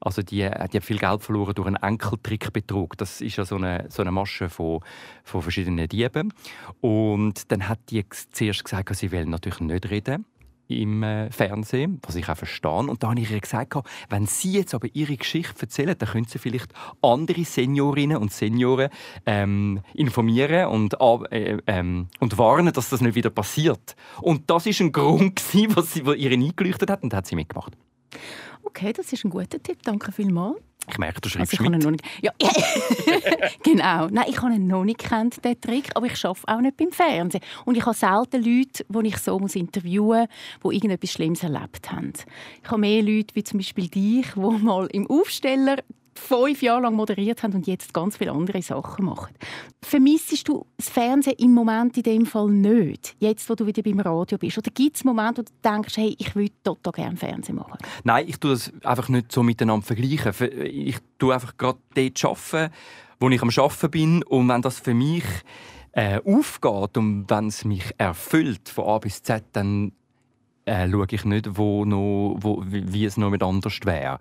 also 0.00 0.22
die, 0.22 0.36
die 0.38 0.46
hat 0.46 0.84
viel 0.84 0.98
Geld 0.98 1.22
verloren 1.22 1.54
durch 1.54 1.66
einen 1.66 1.76
Enkeltrickbetrug. 1.76 2.96
Das 2.96 3.20
ist 3.20 3.36
ja 3.36 3.44
so 3.44 3.56
eine, 3.56 3.86
so 3.90 4.02
eine 4.02 4.10
Masche 4.10 4.48
von, 4.48 4.80
von 5.24 5.42
verschiedenen 5.42 5.88
Dieben. 5.88 6.32
Und 6.80 7.50
dann 7.52 7.68
hat 7.68 7.78
die 7.90 8.04
zuerst 8.32 8.64
gesagt, 8.64 8.94
sie 8.96 9.12
will 9.12 9.26
natürlich 9.26 9.60
nicht 9.60 9.90
reden 9.90 10.24
im 10.70 11.02
äh, 11.02 11.30
Fernsehen, 11.30 12.00
was 12.02 12.14
ich 12.14 12.28
auch 12.28 12.36
verstehe. 12.36 12.70
Und 12.70 13.02
da 13.02 13.10
habe 13.10 13.20
ich 13.20 13.30
ihr 13.30 13.40
gesagt, 13.40 13.74
wenn 14.08 14.26
sie 14.26 14.52
jetzt 14.52 14.74
aber 14.74 14.88
ihre 14.92 15.16
Geschichte 15.16 15.62
erzählen, 15.62 15.96
dann 15.98 16.08
können 16.08 16.26
sie 16.26 16.38
vielleicht 16.38 16.72
andere 17.02 17.44
Seniorinnen 17.44 18.16
und 18.16 18.32
Senioren 18.32 18.90
ähm, 19.26 19.80
informieren 19.94 20.66
und, 20.68 20.94
äh, 21.30 21.58
ähm, 21.66 22.08
und 22.20 22.38
warnen, 22.38 22.72
dass 22.72 22.90
das 22.90 23.00
nicht 23.00 23.14
wieder 23.14 23.30
passiert. 23.30 23.96
Und 24.20 24.48
das 24.48 24.66
ist 24.66 24.80
ein 24.80 24.92
Grund, 24.92 25.42
was 25.76 25.94
sie 25.94 26.02
ihr 26.02 26.30
eingeleuchtet 26.30 26.90
hat 26.90 27.02
und 27.02 27.12
hat 27.12 27.26
sie 27.26 27.34
mitgemacht. 27.34 27.76
Okay, 28.62 28.92
das 28.92 29.12
ist 29.12 29.24
ein 29.24 29.30
guter 29.30 29.62
Tipp. 29.62 29.78
Danke 29.82 30.12
vielmals. 30.12 30.56
Ich 30.88 30.98
merke, 30.98 31.20
du 31.20 31.28
schreibst 31.28 31.58
also 31.58 31.70
mit. 31.70 31.82
Noch 31.82 31.90
nicht... 31.90 32.04
ja. 32.22 32.32
genau. 33.62 34.08
Nein, 34.08 34.24
ich 34.28 34.40
habe 34.40 34.54
ihn 34.54 34.66
noch 34.66 34.84
nicht 34.84 34.98
kennt, 34.98 35.44
den 35.44 35.60
Trick, 35.60 35.90
aber 35.94 36.06
ich 36.06 36.24
arbeite 36.24 36.48
auch 36.48 36.60
nicht 36.60 36.76
beim 36.76 36.90
Fernsehen. 36.90 37.42
Und 37.64 37.76
ich 37.76 37.84
habe 37.84 37.94
selten 37.94 38.42
Leute, 38.42 38.84
die 38.88 39.08
ich 39.08 39.16
so 39.18 39.38
muss 39.38 39.54
interviewen 39.54 40.26
muss, 40.62 40.72
die 40.72 40.76
irgendetwas 40.76 41.12
Schlimmes 41.12 41.42
erlebt 41.42 41.92
haben. 41.92 42.12
Ich 42.62 42.70
habe 42.70 42.80
mehr 42.80 43.02
Leute, 43.02 43.34
wie 43.34 43.44
zum 43.44 43.58
Beispiel 43.58 43.88
dich, 43.88 44.26
die 44.34 44.40
mal 44.40 44.86
im 44.86 45.08
Aufsteller 45.08 45.76
fünf 46.20 46.62
Jahre 46.62 46.82
lang 46.82 46.94
moderiert 46.94 47.42
haben 47.42 47.54
und 47.54 47.66
jetzt 47.66 47.92
ganz 47.94 48.16
viele 48.16 48.32
andere 48.32 48.62
Sachen 48.62 49.04
machen. 49.04 49.34
Vermissest 49.82 50.46
du 50.48 50.66
das 50.76 50.88
Fernsehen 50.88 51.36
im 51.38 51.52
Moment 51.52 51.96
in 51.96 52.02
dem 52.02 52.26
Fall 52.26 52.48
nicht, 52.48 53.16
jetzt 53.18 53.48
wo 53.48 53.54
du 53.54 53.66
wieder 53.66 53.82
beim 53.82 54.00
Radio 54.00 54.38
bist? 54.38 54.58
Oder 54.58 54.70
gibt 54.70 54.96
es 54.96 55.04
Momente, 55.04 55.42
wo 55.42 55.44
du 55.44 55.52
denkst, 55.68 55.96
hey, 55.96 56.14
ich 56.18 56.34
würde 56.36 56.52
total 56.62 56.92
gerne 56.92 57.16
Fernsehen 57.16 57.56
machen? 57.56 57.78
Nein, 58.04 58.26
ich 58.28 58.38
tue 58.38 58.52
das 58.52 58.72
einfach 58.84 59.08
nicht 59.08 59.32
so 59.32 59.42
miteinander 59.42 59.86
vergleichen. 59.86 60.32
Ich 60.64 60.98
tue 61.18 61.34
einfach 61.34 61.56
gerade 61.56 61.78
dort 61.94 62.24
arbeiten, 62.24 62.72
wo 63.18 63.28
ich 63.28 63.42
am 63.42 63.50
Arbeiten 63.50 63.90
bin 63.90 64.22
und 64.22 64.48
wenn 64.48 64.62
das 64.62 64.80
für 64.80 64.94
mich 64.94 65.24
äh, 65.92 66.20
aufgeht 66.24 66.96
und 66.96 67.28
wenn 67.28 67.46
es 67.48 67.64
mich 67.64 67.84
erfüllt 67.98 68.68
von 68.68 68.84
A 68.84 68.98
bis 68.98 69.22
Z, 69.22 69.44
dann 69.52 69.92
äh, 70.64 70.88
schaue 70.88 71.06
ich 71.10 71.24
nicht, 71.24 71.56
wo 71.56 71.84
noch, 71.84 72.36
wo, 72.38 72.62
wie, 72.66 72.92
wie 72.92 73.04
es 73.04 73.16
noch 73.16 73.30
mit 73.30 73.42
anders 73.42 73.78
wäre. 73.84 74.18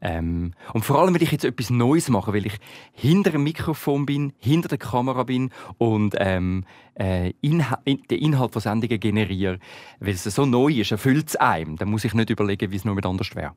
Ähm, 0.00 0.52
und 0.72 0.84
vor 0.84 0.98
allem, 0.98 1.14
weil 1.14 1.22
ich 1.22 1.32
jetzt 1.32 1.44
etwas 1.44 1.70
Neues 1.70 2.08
mache, 2.08 2.32
weil 2.32 2.46
ich 2.46 2.58
hinter 2.92 3.30
dem 3.30 3.44
Mikrofon 3.44 4.04
bin, 4.04 4.32
hinter 4.38 4.68
der 4.68 4.78
Kamera 4.78 5.22
bin 5.22 5.50
und 5.78 6.14
ähm, 6.18 6.64
äh, 6.98 7.32
Inha 7.40 7.78
in, 7.84 8.02
den 8.10 8.18
Inhalt 8.18 8.52
von 8.52 8.60
Sendungen 8.60 8.98
generiere, 8.98 9.58
weil 10.00 10.14
es 10.14 10.24
so 10.24 10.44
neu 10.44 10.72
ist, 10.72 10.92
erfüllt 10.92 11.28
es 11.28 11.36
einem. 11.36 11.76
Dann 11.76 11.90
muss 11.90 12.04
ich 12.04 12.14
nicht 12.14 12.30
überlegen, 12.30 12.72
wie 12.72 12.76
es 12.76 12.84
noch 12.84 12.94
mit 12.94 13.06
anders 13.06 13.34
wäre. 13.36 13.52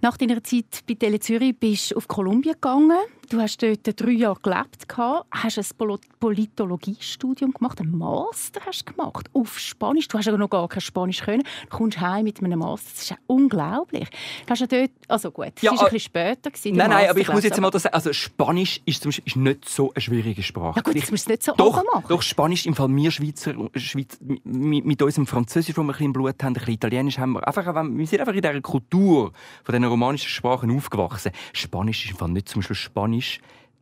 Nach 0.00 0.16
deiner 0.16 0.42
Zeit 0.42 0.82
bei 0.86 0.94
Tele 0.94 1.20
Zürich 1.20 1.58
bist 1.58 1.90
du 1.90 1.96
auf 1.96 2.08
Kolumbien 2.08 2.54
gegangen. 2.54 2.98
Du 3.28 3.40
hast 3.40 3.60
dort 3.60 4.00
drei 4.00 4.12
Jahre 4.12 4.38
gelebt, 4.40 4.86
hast 5.30 5.58
ein 5.58 5.98
Politologiestudium 6.20 7.52
gemacht, 7.52 7.80
einen 7.80 7.96
Master 7.98 8.60
hast 8.64 8.86
gemacht 8.86 9.28
auf 9.32 9.58
Spanisch. 9.58 10.06
Du 10.06 10.16
hast 10.16 10.26
ja 10.26 10.36
noch 10.36 10.48
gar 10.48 10.68
kein 10.68 10.80
Spanisch 10.80 11.22
können. 11.22 11.42
Du 11.68 11.76
kommst 11.76 12.00
heim 12.00 12.24
mit 12.24 12.40
einem 12.42 12.60
Master. 12.60 12.88
Das 12.92 13.02
ist 13.02 13.10
ja 13.10 13.16
unglaublich. 13.26 14.08
Du 14.46 14.50
hast 14.50 14.60
ja 14.60 14.66
dort, 14.68 14.90
also 15.08 15.32
gut, 15.32 15.52
ja, 15.60 15.72
war 15.72 15.78
ein 15.78 15.84
bisschen 15.84 16.00
später. 16.00 16.50
Gewesen, 16.50 16.76
nein, 16.76 16.90
nein, 16.90 17.10
aber 17.10 17.18
ich 17.18 17.28
muss 17.28 17.42
jetzt 17.42 17.60
mal 17.60 17.70
das 17.70 17.82
sagen. 17.82 17.94
Also 17.94 18.12
Spanisch 18.12 18.80
ist, 18.84 19.02
zum 19.02 19.08
Beispiel, 19.08 19.26
ist 19.26 19.36
nicht 19.36 19.68
so 19.68 19.92
eine 19.92 20.00
schwierige 20.00 20.42
Sprache. 20.42 20.76
Ja 20.76 20.82
gut, 20.82 20.96
das 20.96 21.10
musst 21.10 21.26
du 21.26 21.32
nicht 21.32 21.42
so 21.42 21.52
doch, 21.56 21.82
machen. 21.92 22.04
Doch, 22.08 22.22
Spanisch 22.22 22.66
im 22.66 22.74
Fall 22.74 22.94
wir 22.94 23.10
Schweizer, 23.10 23.54
Schweiz, 23.74 24.18
mit, 24.44 24.84
mit 24.84 25.02
unserem 25.02 25.26
Französisch, 25.26 25.74
das 25.74 25.76
wir 25.76 25.82
ein 25.82 25.88
bisschen 25.88 26.12
Blut 26.12 26.42
haben, 26.42 26.48
ein 26.48 26.54
bisschen 26.54 26.74
Italienisch 26.74 27.18
haben 27.18 27.32
wir 27.32 27.46
einfach, 27.46 27.66
wir 27.66 28.06
sind 28.06 28.20
einfach 28.20 28.34
in 28.34 28.42
dieser 28.42 28.60
Kultur 28.60 29.32
von 29.64 29.72
diesen 29.74 29.84
romanischen 29.84 30.28
Sprachen 30.28 30.70
aufgewachsen. 30.70 31.32
Spanisch 31.52 32.04
ist 32.04 32.12
im 32.12 32.16
Fall 32.18 32.28
nicht 32.28 32.48
zum 32.48 32.60
Beispiel 32.60 32.76
Spanisch 32.76 33.15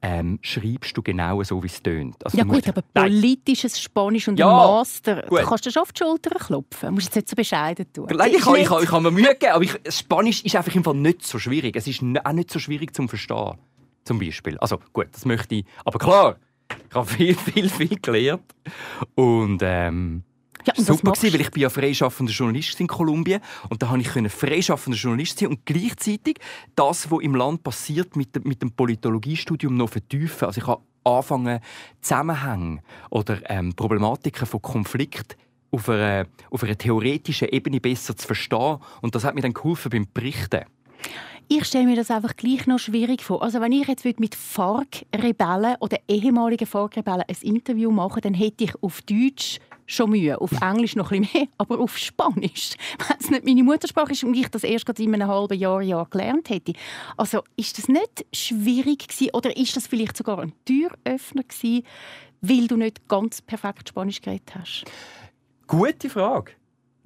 ähm, 0.04 0.38
schreibst 0.42 0.94
du 0.94 1.02
genau 1.02 1.42
so, 1.44 1.62
wie 1.62 1.66
es 1.66 1.82
tönt. 1.82 2.22
Also, 2.24 2.36
ja 2.36 2.44
gut, 2.44 2.68
aber 2.68 2.82
politisches 2.82 3.80
Spanisch 3.80 4.28
und 4.28 4.38
ja, 4.38 4.48
ein 4.48 4.54
Master, 4.54 5.22
gut. 5.22 5.40
du 5.40 5.46
kannst 5.46 5.64
du 5.64 5.70
schon 5.70 5.82
auf 5.82 5.92
die 5.92 6.04
Schulter 6.04 6.34
klopfen. 6.38 6.88
Du 6.90 6.94
musst 6.94 7.06
jetzt 7.06 7.16
nicht 7.16 7.28
so 7.30 7.36
bescheiden 7.36 7.90
tun. 7.90 8.08
Ich, 8.10 8.26
ich, 8.26 8.46
ich, 8.46 8.70
ich, 8.70 8.70
habe 8.70 9.00
mir 9.00 9.10
Mühe 9.10 9.28
gegeben, 9.28 9.52
aber 9.52 9.64
ich, 9.64 9.72
Spanisch 9.88 10.44
ist 10.44 10.56
einfach 10.56 10.74
im 10.74 10.84
Fall 10.84 10.94
nicht 10.94 11.26
so 11.26 11.38
schwierig. 11.38 11.74
Es 11.74 11.86
ist 11.86 12.02
auch 12.02 12.32
nicht 12.32 12.50
so 12.50 12.58
schwierig 12.58 12.94
zu 12.94 13.08
verstehen, 13.08 13.54
zum 14.04 14.18
Beispiel. 14.18 14.58
Also 14.58 14.78
gut, 14.92 15.08
das 15.12 15.24
möchte 15.24 15.54
ich, 15.54 15.64
aber 15.86 15.98
klar, 15.98 16.36
ich 16.70 16.94
habe 16.94 17.06
viel, 17.06 17.34
viel, 17.34 17.70
viel 17.70 17.98
gelernt 18.00 18.54
und 19.14 19.60
ähm, 19.62 20.22
ja, 20.66 20.74
super 20.76 21.12
gewesen, 21.12 21.34
weil 21.34 21.40
ich 21.40 21.50
bin 21.50 21.62
ja 21.62 21.70
freischaffender 21.70 22.32
Journalist 22.32 22.80
in 22.80 22.86
Kolumbien 22.86 23.40
und 23.68 23.82
da 23.82 23.88
konnte 23.88 24.22
ich 24.24 24.32
freischaffender 24.32 24.98
Journalist 24.98 25.38
sein 25.38 25.48
und 25.48 25.66
gleichzeitig 25.66 26.38
das, 26.74 27.10
was 27.10 27.20
im 27.20 27.34
Land 27.34 27.62
passiert, 27.62 28.16
mit, 28.16 28.34
dem, 28.34 28.44
mit 28.44 28.62
dem 28.62 28.72
Politologiestudium 28.72 29.76
noch 29.76 29.90
vertiefen. 29.90 30.46
Also 30.46 30.60
ich 30.60 30.66
habe 30.66 30.82
angefangen, 31.04 31.60
Zusammenhänge 32.00 32.80
oder 33.10 33.38
ähm, 33.50 33.74
Problematiken 33.74 34.46
von 34.46 34.62
Konflikt 34.62 35.36
auf 35.70 35.88
einer, 35.88 36.26
auf 36.50 36.62
einer 36.62 36.78
theoretischen 36.78 37.48
Ebene 37.48 37.80
besser 37.80 38.16
zu 38.16 38.26
verstehen 38.26 38.78
und 39.02 39.14
das 39.14 39.24
hat 39.24 39.34
mir 39.34 39.42
dann 39.42 39.52
geholfen 39.52 39.90
beim 39.90 40.06
Berichten. 40.12 40.64
Ich 41.46 41.66
stelle 41.66 41.84
mir 41.84 41.96
das 41.96 42.10
einfach 42.10 42.36
gleich 42.36 42.66
noch 42.66 42.78
schwierig 42.78 43.22
vor. 43.22 43.42
Also 43.42 43.60
wenn 43.60 43.72
ich 43.72 43.86
jetzt 43.86 44.04
mit 44.04 44.34
FARC-Rebellen 44.34 45.76
oder 45.80 45.98
ehemaligen 46.08 46.66
FARC-Rebellen 46.66 47.24
ein 47.28 47.36
Interview 47.42 47.90
machen 47.90 48.22
dann 48.22 48.34
hätte 48.34 48.64
ich 48.64 48.82
auf 48.82 49.02
Deutsch 49.02 49.60
schon 49.86 50.10
Mühe. 50.10 50.40
Auf 50.40 50.52
Englisch 50.62 50.96
noch 50.96 51.12
ein 51.12 51.20
bisschen 51.22 51.40
mehr, 51.40 51.48
aber 51.58 51.78
auf 51.80 51.98
Spanisch, 51.98 52.74
wenn 53.08 53.16
es 53.20 53.30
nicht 53.30 53.44
meine 53.44 53.62
Muttersprache 53.62 54.12
ist 54.12 54.24
und 54.24 54.34
ich 54.34 54.48
das 54.48 54.64
erst 54.64 54.86
gerade 54.86 55.02
in 55.02 55.14
einem 55.14 55.28
halben 55.28 55.58
Jahr, 55.58 55.82
Jahr 55.82 56.06
gelernt 56.08 56.48
hätte. 56.48 56.72
Also 57.16 57.42
ist 57.56 57.76
das 57.78 57.88
nicht 57.88 58.24
schwierig 58.32 59.08
gewesen, 59.08 59.30
oder 59.34 59.56
ist 59.56 59.76
das 59.76 59.86
vielleicht 59.86 60.16
sogar 60.16 60.38
ein 60.38 60.52
Türöffner 60.64 61.42
gewesen, 61.42 61.84
weil 62.40 62.66
du 62.66 62.76
nicht 62.76 63.06
ganz 63.08 63.42
perfekt 63.42 63.90
Spanisch 63.90 64.20
geredet 64.20 64.54
hast? 64.54 64.84
Gute 65.66 66.10
Frage. 66.10 66.52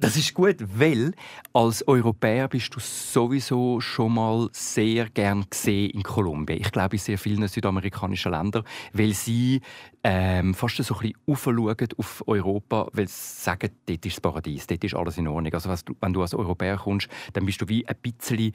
Das 0.01 0.17
ist 0.17 0.33
gut, 0.33 0.59
weil 0.61 1.13
als 1.53 1.87
Europäer 1.89 2.47
bist 2.47 2.73
du 2.73 2.79
sowieso 2.79 3.81
schon 3.81 4.15
mal 4.15 4.49
sehr 4.53 5.11
gern 5.11 5.45
gesehen 5.51 5.91
in 5.91 6.05
Kolumbien. 6.05 6.61
Ich 6.61 6.71
glaube 6.71 6.95
in 6.95 7.01
sehr 7.01 7.19
vielen 7.19 7.49
südamerikanischen 7.49 8.31
Ländern, 8.31 8.63
weil 8.93 9.13
sie 9.13 9.61
ähm, 10.05 10.55
fast 10.55 10.77
so 10.77 10.95
ein 10.95 11.13
bisschen 11.27 11.89
auf 11.97 12.23
Europa, 12.27 12.89
weil 12.93 13.09
sie 13.09 13.43
sagen, 13.43 13.71
dort 13.87 14.07
ist 14.07 14.17
das 14.17 14.21
Paradies, 14.21 14.67
dort 14.67 14.85
ist 14.85 14.95
alles 14.95 15.19
in 15.19 15.27
Ordnung. 15.27 15.53
Also 15.53 15.75
wenn 16.01 16.13
du 16.13 16.23
als 16.23 16.35
Europäer 16.35 16.77
kommst, 16.77 17.09
dann 17.33 17.45
bist 17.45 17.61
du 17.61 17.69
wie 17.69 17.87
ein 17.87 17.97
bisschen, 18.01 18.53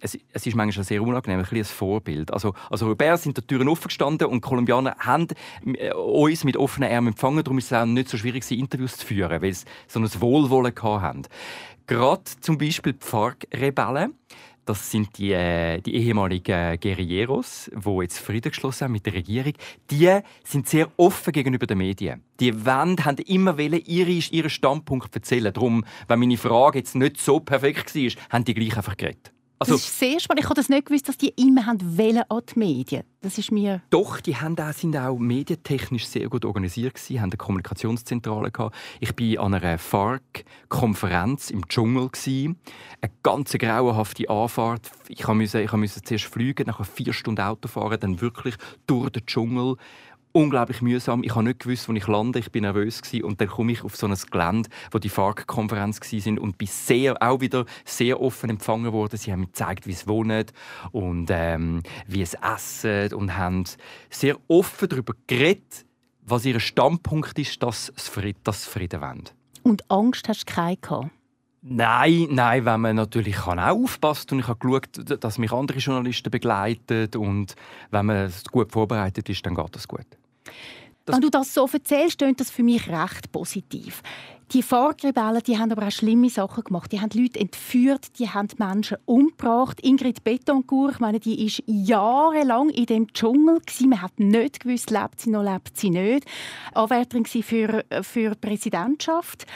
es, 0.00 0.18
es 0.32 0.46
ist 0.46 0.56
manchmal 0.56 0.84
sehr 0.84 1.02
unangenehm, 1.02 1.40
ein 1.40 1.42
bisschen 1.42 1.58
ein 1.58 1.64
Vorbild. 1.64 2.32
Also 2.32 2.54
als 2.70 2.82
Europäer 2.82 3.18
sind 3.18 3.36
die 3.36 3.42
Türen 3.42 3.68
offen 3.68 3.88
gestanden 3.88 4.28
und 4.28 4.40
Kolumbianer 4.40 4.96
haben 4.98 5.28
äh, 5.74 5.92
uns 5.92 6.44
mit 6.44 6.56
offenen 6.56 6.90
Armen 6.90 7.08
empfangen, 7.08 7.44
darum 7.44 7.58
ist 7.58 7.66
es 7.66 7.72
auch 7.74 7.84
nicht 7.84 8.08
so 8.08 8.16
schwierig, 8.16 8.50
Interviews 8.50 8.96
zu 8.96 9.06
führen, 9.06 9.42
weil 9.42 9.52
sie 9.52 9.66
so 9.86 10.00
ein 10.00 10.20
Wohlwollen 10.20 10.74
haben. 10.86 11.22
Gerade 11.86 12.22
zum 12.40 12.58
Beispiel 12.58 12.94
die 12.94 13.06
FARC-Rebellen, 13.06 14.14
das 14.66 14.90
sind 14.90 15.16
die, 15.16 15.32
äh, 15.32 15.80
die 15.80 15.94
ehemaligen 15.94 16.78
Guerilleros, 16.80 17.70
die 17.72 18.02
jetzt 18.02 18.18
Frieden 18.18 18.50
geschlossen 18.50 18.84
haben 18.84 18.92
mit 18.92 19.06
der 19.06 19.14
Regierung. 19.14 19.52
Die 19.90 20.18
sind 20.42 20.68
sehr 20.68 20.88
offen 20.96 21.32
gegenüber 21.32 21.66
den 21.66 21.78
Medien. 21.78 22.22
Die 22.40 22.66
wollen, 22.66 23.04
haben 23.04 23.18
immer 23.18 23.56
ihre, 23.58 24.10
ihren 24.10 24.50
Standpunkt 24.50 25.14
erzählen. 25.14 25.54
Darum, 25.54 25.84
wenn 26.08 26.18
meine 26.18 26.36
Frage 26.36 26.80
jetzt 26.80 26.96
nicht 26.96 27.20
so 27.20 27.38
perfekt 27.38 27.94
war, 27.94 28.10
haben 28.30 28.44
die 28.44 28.54
gleich 28.54 28.76
einfach 28.76 28.96
geredet. 28.96 29.32
Also, 29.58 29.72
das 29.72 29.84
ist 29.84 29.98
sehr 29.98 30.20
spannend. 30.20 30.44
Ich 30.44 30.50
habe 30.50 30.54
das 30.54 30.68
nicht 30.68 30.86
gewusst, 30.86 31.08
dass 31.08 31.16
die 31.16 31.30
immer 31.30 31.64
haben 31.64 31.96
wollen 31.96 32.22
an 32.28 32.42
die 32.52 32.58
Medien. 32.58 33.04
Das 33.22 33.38
ist 33.38 33.50
mir... 33.50 33.80
Doch, 33.88 34.20
die 34.20 34.36
haben 34.36 34.58
auch, 34.58 34.72
sind 34.72 34.96
auch 34.96 35.18
medientechnisch 35.18 36.06
sehr 36.06 36.28
gut 36.28 36.44
organisiert 36.44 36.94
gewesen, 36.94 37.20
haben 37.20 37.30
eine 37.30 37.38
Kommunikationszentrale 37.38 38.50
gehabt. 38.50 38.76
Ich 39.00 39.10
war 39.18 39.44
an 39.44 39.54
einer 39.54 39.78
FARC-Konferenz 39.78 41.50
im 41.50 41.66
Dschungel 41.68 42.10
gewesen. 42.10 42.58
Eine 43.00 43.12
ganz 43.22 43.52
grauenhafte 43.52 44.28
Anfahrt. 44.28 44.90
Ich 45.08 45.26
musste, 45.26 45.62
ich 45.62 45.72
musste 45.72 46.02
zuerst 46.02 46.26
fliegen, 46.26 46.66
nachher 46.66 46.84
vier 46.84 47.14
Stunden 47.14 47.40
Auto 47.40 47.66
fahren, 47.66 47.98
dann 47.98 48.20
wirklich 48.20 48.56
durch 48.86 49.10
den 49.10 49.24
Dschungel 49.24 49.76
unglaublich 50.36 50.82
mühsam. 50.82 51.22
Ich 51.22 51.34
habe 51.34 51.44
nicht 51.44 51.60
gewusst, 51.60 51.88
wo 51.88 51.94
ich 51.94 52.06
lande. 52.06 52.38
Ich 52.38 52.52
bin 52.52 52.62
nervös 52.62 53.00
gewesen. 53.00 53.24
und 53.24 53.40
dann 53.40 53.48
komme 53.48 53.72
ich 53.72 53.82
auf 53.82 53.96
so 53.96 54.06
ein 54.06 54.14
Gelände, 54.30 54.68
wo 54.90 54.98
die 54.98 55.08
FARC-Konferenz 55.08 55.98
sind 56.02 56.38
und 56.38 56.58
bin 56.58 56.68
sehr, 56.68 57.20
auch 57.22 57.40
wieder 57.40 57.64
sehr 57.86 58.20
offen 58.20 58.50
empfangen 58.50 58.92
worden. 58.92 59.16
Sie 59.16 59.32
haben 59.32 59.40
mir 59.40 59.46
gezeigt, 59.46 59.86
wie 59.86 59.92
es 59.92 60.06
wohnt 60.06 60.52
und 60.92 61.28
ähm, 61.30 61.82
wie 62.06 62.20
es 62.20 62.34
essen 62.34 63.14
und 63.14 63.36
haben 63.36 63.64
sehr 64.10 64.36
offen 64.46 64.90
darüber 64.90 65.14
geredet, 65.26 65.86
was 66.20 66.44
ihr 66.44 66.60
Standpunkt 66.60 67.38
ist, 67.38 67.62
dass 67.62 67.92
sie 67.96 68.10
Frieden 68.10 69.00
wollen. 69.00 69.24
Und 69.62 69.90
Angst 69.90 70.28
hast 70.28 70.50
du 70.50 70.54
keine 70.54 70.76
gehabt? 70.76 71.10
Nein, 71.62 72.28
nein, 72.30 72.64
wenn 72.64 72.80
man 72.80 72.94
natürlich 72.94 73.36
kann 73.36 73.58
auch 73.58 73.74
aufpasst 73.74 74.30
und 74.32 74.40
ich 74.40 74.48
habe 74.48 74.58
geschaut, 74.58 75.24
dass 75.24 75.38
mich 75.38 75.50
andere 75.50 75.78
Journalisten 75.78 76.30
begleiten 76.30 77.08
und 77.16 77.56
wenn 77.90 78.06
man 78.06 78.32
gut 78.52 78.70
vorbereitet 78.70 79.28
ist, 79.28 79.44
dann 79.46 79.54
geht 79.54 79.74
das 79.74 79.88
gut. 79.88 80.06
Wenn 81.06 81.20
du 81.20 81.30
das 81.30 81.54
so 81.54 81.68
erzählst, 81.72 82.18
klingt 82.18 82.40
das 82.40 82.50
für 82.50 82.64
mich 82.64 82.88
recht 82.88 83.30
positiv. 83.30 84.02
Die 84.52 84.62
FARC-Rebellen 84.62 85.42
die 85.44 85.58
haben 85.58 85.72
aber 85.72 85.88
auch 85.88 85.90
schlimme 85.90 86.30
Sachen 86.30 86.62
gemacht. 86.62 86.92
Die 86.92 87.00
haben 87.00 87.10
Leute 87.14 87.40
entführt, 87.40 88.18
die 88.18 88.28
haben 88.28 88.48
Menschen 88.58 88.96
umgebracht. 89.04 89.80
Ingrid 89.80 90.22
Betoncourt, 90.22 90.94
ich 90.94 91.00
meine, 91.00 91.18
die 91.18 91.46
ist 91.46 91.64
jahrelang 91.66 92.68
in 92.70 92.86
dem 92.86 93.12
Dschungel 93.12 93.58
gewesen. 93.58 93.90
Man 93.90 94.02
hat 94.02 94.20
nicht 94.20 94.60
gewusst, 94.60 94.90
lebt 94.90 95.20
sie 95.20 95.30
noch, 95.30 95.42
lebt 95.42 95.76
sie 95.76 95.90
nicht. 95.90 96.26
Anwärterin 96.74 97.24
für 97.24 97.84
für 98.02 98.30
die 98.30 98.38
Präsidentschaft. 98.40 99.46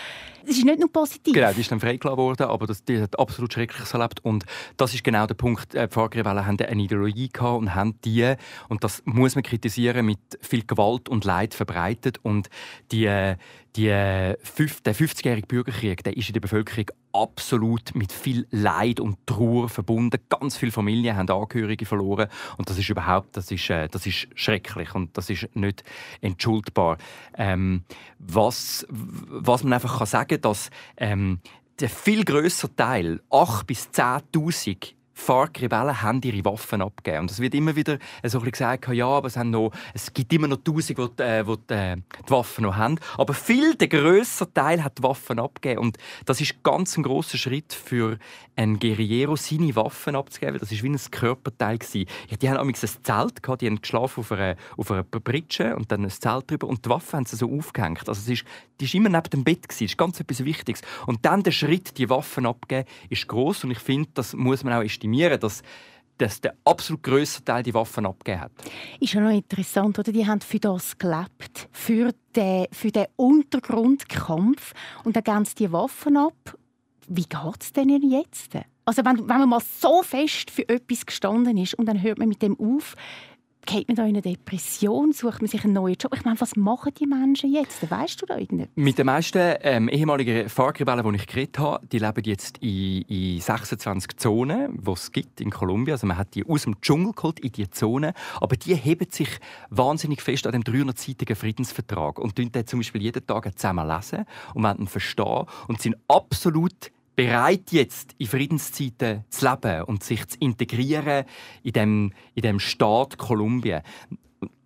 Es 0.45 0.57
ist 0.59 0.65
nicht 0.65 0.79
nur 0.79 0.93
positiv. 0.93 1.35
Genau, 1.35 1.53
die 1.53 1.61
ist 1.61 1.71
dann 1.71 1.81
freigelassen 1.81 2.19
worden, 2.19 2.47
aber 2.47 2.67
das, 2.67 2.85
die 2.85 3.01
hat 3.01 3.19
absolut 3.19 3.53
Schreckliches 3.53 3.93
erlebt. 3.93 4.25
Und 4.25 4.45
das 4.77 4.95
ist 4.95 5.05
genau 5.05 5.27
der 5.27 5.35
Punkt. 5.35 5.75
Äh, 5.75 5.89
die 5.89 5.95
Fahrgerebellen 5.95 6.47
haben 6.47 6.59
eine 6.61 6.83
Ideologie 6.83 7.29
gehabt 7.29 7.59
und 7.59 7.75
haben 7.75 7.99
die, 8.05 8.35
und 8.69 8.85
das 8.85 9.03
muss 9.05 9.35
man 9.35 9.43
kritisieren, 9.43 10.07
mit 10.07 10.19
viel 10.41 10.65
Gewalt 10.65 11.09
und 11.09 11.25
Leid 11.25 11.55
verbreitet. 11.55 12.19
Und 12.23 12.49
die, 12.93 13.07
äh, 13.07 13.37
die, 13.77 13.89
äh, 13.89 14.37
der 14.37 14.95
50-jährige 14.95 15.47
Bürgerkrieg 15.47 16.03
der 16.05 16.17
ist 16.17 16.29
in 16.29 16.35
der 16.35 16.41
Bevölkerung 16.41 16.87
absolut 17.13 17.95
mit 17.95 18.13
viel 18.13 18.47
Leid 18.51 19.01
und 19.01 19.19
Trauer 19.27 19.69
verbunden. 19.69 20.21
Ganz 20.29 20.57
viele 20.57 20.73
Familien 20.73 21.17
haben 21.17 21.29
Angehörige 21.31 21.87
verloren 21.87 22.29
und 22.57 22.69
das 22.69 22.79
ist 22.79 22.89
überhaupt, 22.89 23.37
das 23.37 23.51
ist, 23.51 23.69
äh, 23.71 23.89
das 23.89 24.07
ist 24.07 24.29
schrecklich 24.35 24.95
und 24.95 25.17
das 25.17 25.31
ist 25.31 25.55
nicht 25.55 25.85
entschuldbar. 26.21 26.99
Ähm, 27.37 27.85
was, 28.19 28.87
was 28.89 29.65
man 29.65 29.73
einfach 29.73 29.99
kann 29.99 30.07
sagen, 30.07 30.41
dass 30.41 30.71
ähm, 30.97 31.41
der 31.81 31.89
viel 31.89 32.25
größere 32.25 32.75
Teil, 32.77 33.21
8 33.31 33.67
bis 33.67 33.89
10.000 33.89 34.95
FARC-Rebellen 35.21 36.03
haben 36.03 36.21
ihre 36.23 36.45
Waffen 36.45 36.83
abgegeben. 36.83 37.23
Und 37.23 37.31
es 37.31 37.41
wird 37.41 37.55
immer 37.55 37.77
wieder 37.77 37.99
so 38.25 38.41
ein 38.41 38.51
gesagt, 38.51 38.89
ja, 38.89 39.07
aber 39.07 39.29
es, 39.29 39.37
haben 39.37 39.51
noch, 39.51 39.71
es 39.95 40.13
gibt 40.13 40.33
immer 40.33 40.49
noch 40.49 40.59
Tausend, 40.59 40.99
die, 40.99 41.23
äh, 41.23 41.45
die, 41.45 41.75
äh, 41.75 41.97
die 41.97 42.31
Waffen 42.31 42.65
noch 42.65 42.77
haben. 42.77 42.99
Aber 43.17 43.35
viel 43.35 43.75
der 43.75 43.89
größere 43.89 44.53
Teil 44.53 44.83
hat 44.83 44.99
die 44.99 45.03
Waffen 45.03 45.39
abgegeben. 45.39 45.81
Und 45.81 45.99
das 46.25 46.41
ist 46.41 46.63
ganz 46.63 46.97
ein 46.97 47.03
großer 47.03 47.39
Schritt 47.39 47.73
für 47.73 48.19
einen 48.57 48.79
Guerillero, 48.79 49.37
seine 49.37 49.75
Waffen 49.77 50.17
abzugeben. 50.17 50.59
Das 50.59 50.71
war 50.71 50.83
wie 50.83 50.89
ein 50.89 51.01
Körperteil. 51.11 51.79
Gewesen. 51.79 52.07
Die 52.41 52.51
haben 52.51 52.69
ein 52.69 52.75
Zelt 52.75 53.43
gehabt, 53.43 53.63
die 53.63 53.67
haben 53.67 53.81
geschlafen 53.81 54.21
auf 54.21 54.33
einer, 54.33 54.57
auf 54.77 54.91
einer 54.91 55.03
Britsche 55.03 55.77
und 55.77 55.91
dann 55.93 56.03
ein 56.03 56.11
Zelt 56.11 56.51
drüber 56.51 56.67
und 56.67 56.85
die 56.85 56.91
Waffen 56.91 57.19
haben 57.19 57.27
sie 57.27 57.37
so 57.37 57.51
aufgehängt. 57.51 58.09
Also 58.09 58.21
es 58.21 58.29
ist, 58.29 58.45
die 58.81 58.87
ist 58.87 58.95
immer 58.95 59.09
neben 59.09 59.31
dem 59.31 59.45
Bett 59.45 59.69
gewesen. 59.69 59.85
Das 59.85 59.93
ist 59.93 59.99
ganz 59.99 60.21
etwas 60.21 60.45
Wichtiges. 60.45 60.83
Und 61.07 61.25
dann 61.25 61.43
der 61.43 61.53
Schritt, 61.53 61.97
die 61.99 62.09
Waffen 62.11 62.47
abgeben, 62.47 62.89
ist 63.09 63.29
groß 63.29 63.65
und 63.65 63.71
ich 63.71 63.79
finde, 63.79 64.11
das 64.15 64.35
muss 64.35 64.65
man 64.65 64.75
auch 64.75 64.83
estimieren 64.83 65.10
legitimieren, 65.11 65.41
dass 65.41 65.63
dass 66.19 66.39
der 66.39 66.55
absolut 66.67 67.03
grösste 67.03 67.43
Teil 67.43 67.63
die 67.63 67.73
Waffen 67.73 68.05
abgegeben 68.05 68.43
hat. 68.43 68.53
Ist 69.01 69.15
ja 69.15 69.23
noch 69.23 69.31
interessant, 69.31 69.99
oder? 69.99 70.13
Die 70.13 70.27
haben 70.27 70.43
für 70.43 70.59
das 70.59 70.99
gelebt, 70.99 71.67
für 71.73 72.13
den, 72.37 72.67
für 72.73 72.91
den 72.91 73.07
Untergrundkampf. 73.17 74.75
Und 75.05 75.17
dann 75.17 75.25
geben 75.25 75.45
sie 75.47 75.55
die 75.55 75.73
Waffen 75.73 76.19
ab. 76.19 76.59
Wie 77.09 77.23
geht 77.23 77.63
es 77.63 77.73
denen 77.73 78.03
jetzt? 78.11 78.53
Also 78.85 79.03
wenn, 79.03 79.17
wenn 79.21 79.39
man 79.39 79.49
mal 79.49 79.63
so 79.63 80.03
fest 80.03 80.51
für 80.51 80.69
etwas 80.69 81.07
gestanden 81.07 81.57
ist 81.57 81.73
und 81.73 81.87
dann 81.87 82.03
hört 82.03 82.19
man 82.19 82.29
mit 82.29 82.43
dem 82.43 82.55
auf, 82.61 82.97
geht 83.67 83.89
man 83.89 83.97
da 83.97 84.03
in 84.03 84.11
eine 84.11 84.23
Depression? 84.23 85.13
Sucht 85.13 85.41
man 85.41 85.49
sich 85.49 85.65
einen 85.65 85.75
neuen 85.75 85.97
Job? 85.97 86.15
Ich 86.15 86.25
meine, 86.25 86.41
was 86.41 86.57
machen 86.57 86.93
die 86.99 87.07
Menschen 87.07 87.53
jetzt? 87.53 87.91
Weißt 87.91 88.21
du 88.21 88.27
da 88.27 88.37
irgendetwas? 88.37 88.73
Mit 88.75 88.99
den 88.99 89.07
meisten 89.07 89.57
ähm, 89.63 89.89
ehemaligen 89.89 90.49
FARC-Rebellen, 90.49 91.13
die 91.13 91.17
ich 91.17 91.27
geredet 91.27 91.59
habe, 91.59 91.87
die 91.87 91.99
leben 91.99 92.23
jetzt 92.25 92.59
in, 92.59 93.03
in 93.03 93.41
26 93.41 94.17
Zonen, 94.17 94.81
die 94.83 94.91
es 94.91 95.13
gibt 95.13 95.41
in 95.41 95.51
Kolumbien. 95.51 95.95
Also 95.95 96.07
man 96.07 96.17
hat 96.17 96.35
die 96.35 96.45
aus 96.47 96.65
dem 96.65 96.81
Dschungel 96.81 97.13
geholt 97.13 97.41
in 97.41 97.53
diese 97.53 97.71
Zonen. 97.71 98.13
Aber 98.41 98.57
die 98.57 98.75
heben 98.75 99.11
sich 99.11 99.31
wahnsinnig 99.71 100.23
fest 100.23 100.47
an 100.47 100.53
dem 100.53 100.63
300-seitigen 100.63 101.37
Friedensvertrag 101.37 102.19
und 102.19 102.37
tun 102.37 102.51
den 102.53 102.67
zum 102.67 102.81
Beispiel 102.81 103.03
jeden 103.03 103.27
Tag 103.27 103.51
zusammen 103.59 103.87
lesen 103.87 104.25
und 104.55 104.63
man 104.63 104.87
verstehen 104.87 105.47
und 105.69 105.81
sind 105.81 105.97
absolut 106.09 106.91
bereit, 107.17 107.73
jetzt 107.73 108.15
in 108.19 108.27
Friedenszeiten 108.27 109.25
zu 109.29 109.49
leben 109.49 109.85
und 109.85 110.03
sich 110.03 110.27
zu 110.27 110.39
integrieren 110.39 111.25
in 111.63 111.73
dem, 111.73 112.13
in 112.35 112.43
dem 112.43 112.61
Staat 112.61 113.19
Kolumbien. 113.19 113.83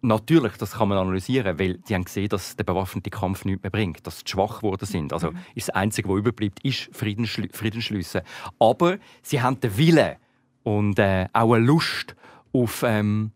Natürlich, 0.03 0.57
das 0.59 0.73
kann 0.73 0.89
man 0.89 0.99
analysieren, 0.99 1.59
weil 1.59 1.79
die 1.79 1.95
haben 1.95 2.05
gesehen, 2.05 2.29
dass 2.29 2.57
der 2.57 2.65
bewaffnete 2.65 3.11
Kampf 3.11 3.45
nichts 3.45 3.63
mehr 3.63 3.71
bringt, 3.71 4.07
dass 4.07 4.21
sie 4.21 4.27
schwach 4.27 4.59
geworden 4.59 4.85
sind. 4.85 5.13
Also 5.13 5.33
mhm. 5.33 5.39
ist 5.55 5.69
das 5.69 5.75
Einzige, 5.75 6.09
was 6.09 6.19
überbleibt, 6.19 6.63
ist 6.63 6.91
Friedensschlüsse. 6.93 8.23
Aber 8.59 8.99
sie 9.23 9.41
haben 9.41 9.59
den 9.61 9.77
Willen 9.77 10.17
und 10.63 10.99
äh, 10.99 11.27
auch 11.33 11.55
eine 11.55 11.65
Lust 11.65 12.15
auf, 12.53 12.85
ähm, 12.87 13.33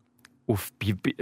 auf, 0.46 0.72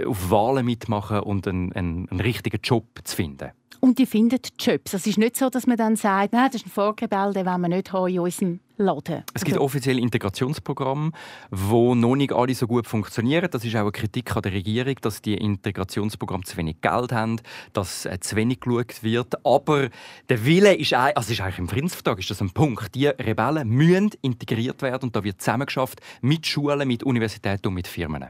auf 0.05 0.29
Wahlen 0.29 0.65
mitmachen 0.65 1.21
und 1.21 1.47
einen, 1.47 1.71
einen, 1.73 2.09
einen 2.09 2.19
richtigen 2.19 2.59
Job 2.61 2.85
zu 3.03 3.15
finden. 3.15 3.51
Und 3.79 3.99
die 3.99 4.05
finden 4.05 4.39
Jobs. 4.59 4.93
Es 4.93 5.05
ist 5.05 5.17
nicht 5.17 5.37
so, 5.37 5.49
dass 5.49 5.67
man 5.67 5.77
dann 5.77 5.95
sagt, 5.95 6.33
das 6.33 6.55
ist 6.55 6.65
ein 6.65 6.69
Vorgebell, 6.69 7.33
den 7.33 7.45
wollen 7.45 7.61
wir 7.61 7.67
nicht 7.69 7.93
haben 7.93 8.07
in 8.07 8.19
unserem 8.19 8.59
Laden. 8.77 9.23
Es 9.33 9.43
gibt 9.43 9.57
also 9.57 9.65
offiziell 9.65 9.99
Integrationsprogramme, 9.99 11.11
wo 11.49 11.95
noch 11.95 12.15
nicht 12.15 12.31
alle 12.31 12.53
so 12.53 12.67
gut 12.67 12.87
funktionieren. 12.87 13.49
Das 13.51 13.65
ist 13.65 13.75
auch 13.75 13.81
eine 13.81 13.91
Kritik 13.91 14.35
an 14.35 14.43
der 14.43 14.53
Regierung, 14.53 14.95
dass 15.01 15.21
die 15.21 15.35
Integrationsprogramme 15.35 16.43
zu 16.43 16.57
wenig 16.57 16.81
Geld 16.81 17.11
haben, 17.11 17.41
dass 17.73 18.05
äh, 18.05 18.19
zu 18.19 18.35
wenig 18.35 18.59
geschaut 18.59 19.03
wird. 19.03 19.45
Aber 19.45 19.89
der 20.29 20.45
Wille 20.45 20.75
ist, 20.75 20.93
also 20.93 21.31
ist 21.31 21.41
eigentlich 21.41 21.59
im 21.59 21.69
Friedensvertrag 21.69 22.19
ist 22.19 22.29
das 22.29 22.41
ein 22.41 22.51
Punkt. 22.51 22.93
Die 22.95 23.07
Rebellen 23.07 23.67
müssen 23.69 24.11
integriert 24.21 24.81
werden 24.81 25.05
und 25.07 25.15
da 25.15 25.23
wird 25.23 25.41
zusammengeschafft 25.41 25.99
mit 26.21 26.45
Schulen, 26.45 26.87
mit 26.87 27.03
Universitäten 27.03 27.67
und 27.67 27.73
mit 27.73 27.87
Firmen 27.87 28.25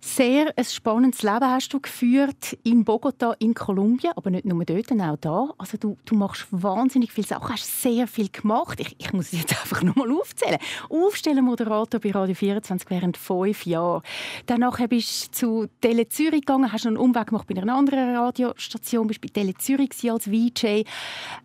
sehr 0.00 0.52
ein 0.56 0.64
spannendes 0.64 1.22
Leben 1.22 1.44
hast 1.44 1.72
du 1.72 1.80
geführt 1.80 2.56
in 2.62 2.84
Bogota, 2.84 3.34
in 3.38 3.54
Kolumbien, 3.54 4.12
aber 4.14 4.30
nicht 4.30 4.44
nur 4.44 4.64
dort, 4.64 4.92
auch 4.92 5.16
da. 5.20 5.48
Also 5.58 5.76
du, 5.76 5.96
du 6.04 6.14
machst 6.14 6.46
wahnsinnig 6.50 7.12
viele 7.12 7.26
Sachen, 7.26 7.52
hast 7.52 7.82
sehr 7.82 8.06
viel 8.06 8.28
gemacht. 8.28 8.78
Ich, 8.80 8.94
ich 8.98 9.12
muss 9.12 9.32
es 9.32 9.40
jetzt 9.40 9.60
einfach 9.60 9.82
nur 9.82 9.94
mal 9.96 10.10
aufzählen. 10.12 10.58
Aufstellen 10.88 11.44
Moderator 11.44 12.00
bei 12.00 12.12
Radio 12.12 12.34
24 12.34 12.88
während 12.90 13.16
fünf 13.16 13.66
Jahren. 13.66 14.02
Danach 14.46 14.78
bist 14.88 15.28
du 15.28 15.32
zu 15.32 15.68
Tele 15.80 16.08
Zürich 16.08 16.42
gegangen, 16.42 16.72
hast 16.72 16.86
einen 16.86 16.96
Umweg 16.96 17.28
gemacht 17.28 17.46
bei 17.48 17.60
einer 17.60 17.74
anderen 17.74 18.14
Radiostation, 18.14 19.08
bist 19.08 19.20
bei 19.20 19.28
Tele 19.28 19.54
Zürich 19.54 19.90
als 20.10 20.24
VJ, 20.24 20.84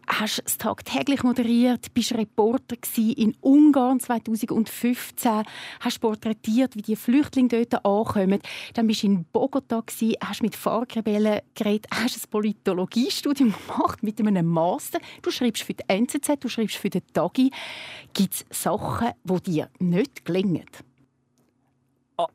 hast 0.07 0.43
es 0.45 0.57
tagtäglich 0.57 1.23
moderiert, 1.23 1.93
bist 1.93 2.13
Reporter 2.13 2.75
in 2.97 3.35
Ungarn 3.41 3.99
2015, 3.99 5.43
hast 5.79 5.99
porträtiert, 5.99 6.75
wie 6.75 6.81
die 6.81 6.95
Flüchtlinge 6.95 7.49
dort 7.49 7.85
ankommen. 7.85 8.42
Dann 8.73 8.87
bist 8.87 9.03
du 9.03 9.07
in 9.07 9.25
Bogota, 9.25 9.83
hast 10.23 10.41
mit 10.41 10.55
Farkrebellen 10.55 11.41
geredet, 11.55 11.87
hast 11.91 12.17
ein 12.17 12.29
Politologiestudium 12.29 13.53
gemacht 13.67 14.03
mit 14.03 14.19
einem 14.19 14.45
Master. 14.45 14.99
Du 15.21 15.31
schreibst 15.31 15.63
für 15.63 15.73
die 15.73 15.83
NZZ, 15.87 16.39
du 16.39 16.49
schreibst 16.49 16.77
für 16.77 16.89
den 16.89 17.03
Tagi. 17.13 17.51
Gibt 18.13 18.33
es 18.33 18.45
Sachen, 18.49 19.11
die 19.23 19.41
dir 19.51 19.69
nicht 19.79 20.25
gelingen? 20.25 20.65
Ah, 22.17 22.27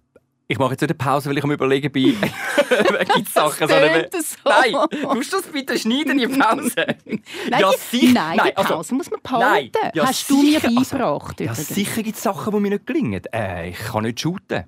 ich 0.46 0.58
mache 0.58 0.72
jetzt 0.72 0.80
nicht 0.80 0.90
eine 0.90 0.98
Pause, 0.98 1.28
weil 1.30 1.38
ich 1.38 1.44
am 1.44 1.50
überlegen 1.52 1.90
bin, 1.92 2.16
gibt 3.14 3.28
es 3.28 3.34
Sachen, 3.34 3.68
sondern... 3.68 4.06
So. 4.12 4.36
Nein, 4.44 4.72
tust 5.02 5.32
du 5.32 5.36
das 5.38 5.46
bitte 5.46 5.78
schneiden, 5.78 6.18
die 6.18 6.26
Pause? 6.26 6.72
nein, 7.50 7.60
ja, 7.60 7.72
sicher. 7.72 8.12
Nein, 8.12 8.36
nein, 8.36 8.52
also- 8.56 8.74
Pause 8.74 8.94
muss 8.94 9.10
man 9.10 9.20
behalten. 9.22 9.70
Nein, 9.82 9.90
ja, 9.94 10.06
Hast 10.06 10.28
du 10.30 10.42
mir 10.42 10.62
also- 10.62 10.74
beigebracht? 10.74 11.40
Also, 11.40 11.44
ja, 11.44 11.54
sicher 11.54 12.02
gibt 12.02 12.16
es 12.16 12.22
Sachen, 12.22 12.52
die 12.52 12.60
mir 12.60 12.70
nicht 12.70 12.86
gelingen. 12.86 13.22
Äh, 13.32 13.70
ich 13.70 13.78
kann 13.78 14.02
nicht 14.04 14.20
shooten. 14.20 14.64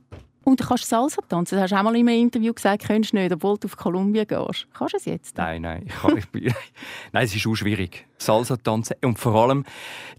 Und 0.50 0.58
du 0.58 0.66
kannst 0.66 0.86
Salsa 0.86 1.22
tanzen. 1.28 1.54
Das 1.54 1.62
hast 1.62 1.70
du 1.70 1.76
auch 1.76 1.84
mal 1.84 1.94
in 1.94 2.08
einem 2.08 2.22
Interview 2.22 2.52
gesagt, 2.52 2.84
könntest 2.84 3.12
du 3.12 3.18
nicht, 3.18 3.32
obwohl 3.32 3.56
du 3.56 3.68
auf 3.68 3.76
Kolumbien 3.76 4.26
gehst. 4.26 4.66
Kannst 4.76 4.94
du 4.94 4.96
es 4.96 5.04
jetzt? 5.04 5.38
Nein, 5.38 5.62
nein. 5.62 5.84
Ich 5.86 5.94
kann, 5.94 6.16
ich 6.16 6.28
bin, 6.28 6.52
nein, 7.12 7.24
es 7.24 7.36
ist 7.36 7.46
auch 7.46 7.54
schwierig. 7.54 8.04
Salsa 8.18 8.56
tanzen. 8.56 8.96
Und 9.04 9.16
vor 9.16 9.36
allem, 9.36 9.64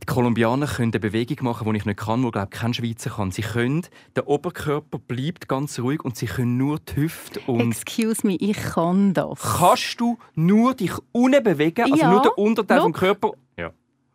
die 0.01 0.05
Kolumbianer 0.05 0.67
können 0.67 0.93
eine 0.93 1.01
Bewegung 1.01 1.37
machen, 1.41 1.69
die 1.69 1.79
ich 1.79 1.85
nicht 1.85 1.99
kann, 1.99 2.21
die, 2.23 2.31
glaube 2.31 2.47
kein 2.47 2.73
Schweizer 2.73 3.09
kann. 3.09 3.31
Sie 3.31 3.41
können, 3.41 3.85
der 4.15 4.29
Oberkörper 4.29 4.99
bleibt 4.99 5.49
ganz 5.49 5.77
ruhig 5.79 6.01
und 6.05 6.15
sie 6.15 6.27
können 6.27 6.55
nur 6.55 6.79
die 6.79 6.95
Hüfte 6.95 7.41
und... 7.47 7.59
Excuse 7.69 8.25
me, 8.25 8.37
ich 8.37 8.55
kann 8.55 9.13
das. 9.13 9.37
Kannst 9.59 9.99
du 9.99 10.17
nur 10.33 10.75
dich 10.75 10.93
unten 11.11 11.43
bewegen, 11.43 11.91
also 11.91 11.97
ja, 11.97 12.09
nur 12.09 12.21
der 12.21 12.37
Unterteil 12.37 12.79
vom 12.79 12.93
Körper... 12.93 13.33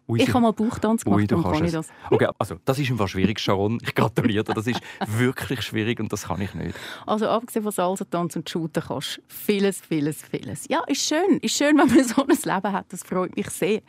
Ui, 0.09 0.23
ich 0.23 0.29
habe 0.29 0.41
mal 0.41 0.53
Bauchtanz 0.53 1.05
gemacht 1.05 1.19
Ui, 1.19 1.27
du 1.27 1.43
kann 1.43 1.71
das. 1.71 1.89
Okay, 2.11 2.29
also 2.39 2.57
das 2.65 2.79
ist 2.79 2.91
einfach 2.91 3.09
schwierig, 3.09 3.41
Sharon. 3.41 3.79
Ich 3.83 3.95
gratuliere 3.95 4.45
dir. 4.45 4.55
Das 4.55 4.67
ist 4.67 4.81
wirklich 5.07 5.63
schwierig 5.63 5.99
und 5.99 6.13
das 6.13 6.29
kann 6.29 6.41
ich 6.41 6.55
nicht. 6.55 6.77
Also 7.07 7.29
abgesehen 7.29 7.65
von 7.65 7.73
Salsa-Tanz 7.73 8.37
und 8.37 8.49
Shooten 8.49 8.83
kannst 8.87 9.17
du 9.17 9.23
vieles, 9.27 9.81
vieles, 9.81 10.23
vieles. 10.23 10.69
Ja, 10.69 10.85
ist 10.87 11.03
schön. 11.03 11.39
Ist 11.43 11.57
schön, 11.57 11.77
wenn 11.77 11.89
man 11.89 12.05
so 12.05 12.23
ein 12.23 12.29
Leben 12.29 12.73
hat. 12.73 12.87
Das 12.91 13.03
freut 13.03 13.35
mich 13.37 13.51
sehr. 13.51 13.81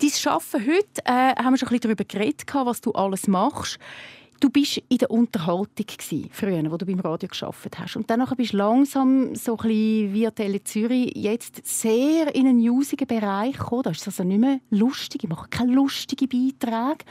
Dein 0.00 0.32
Arbeiten 0.32 0.66
heute, 0.66 1.04
äh, 1.04 1.42
haben 1.42 1.52
wir 1.52 1.58
schon 1.58 1.68
ein 1.68 1.78
bisschen 1.78 1.80
darüber 1.80 2.04
geredet, 2.04 2.44
was 2.52 2.80
du 2.80 2.92
alles 2.92 3.28
machst. 3.28 3.78
Du 4.42 4.50
bist 4.50 4.82
in 4.88 4.98
der 4.98 5.08
Unterhaltung 5.08 5.86
gewesen, 5.86 6.28
früher, 6.32 6.68
wo 6.68 6.76
du 6.76 6.84
beim 6.84 6.98
Radio 6.98 7.28
geschafft 7.28 7.78
hast. 7.78 7.94
Und 7.94 8.10
dann 8.10 8.26
bist 8.36 8.52
du 8.52 8.56
langsam 8.56 9.36
so 9.36 9.56
ein 9.56 9.68
bisschen 9.68 10.34
Tele 10.34 10.64
Zürich 10.64 11.12
jetzt 11.14 11.64
sehr 11.64 12.34
in 12.34 12.48
einen 12.48 12.58
newsigen 12.58 13.06
Bereich 13.06 13.56
gekommen. 13.56 13.84
Da 13.84 13.90
ist 13.90 14.00
es 14.00 14.08
also 14.08 14.24
nicht 14.24 14.40
mehr 14.40 14.58
lustig. 14.70 15.22
Ich 15.22 15.30
mache 15.30 15.48
keine 15.48 15.70
lustigen 15.70 16.28
Beiträge 16.28 17.04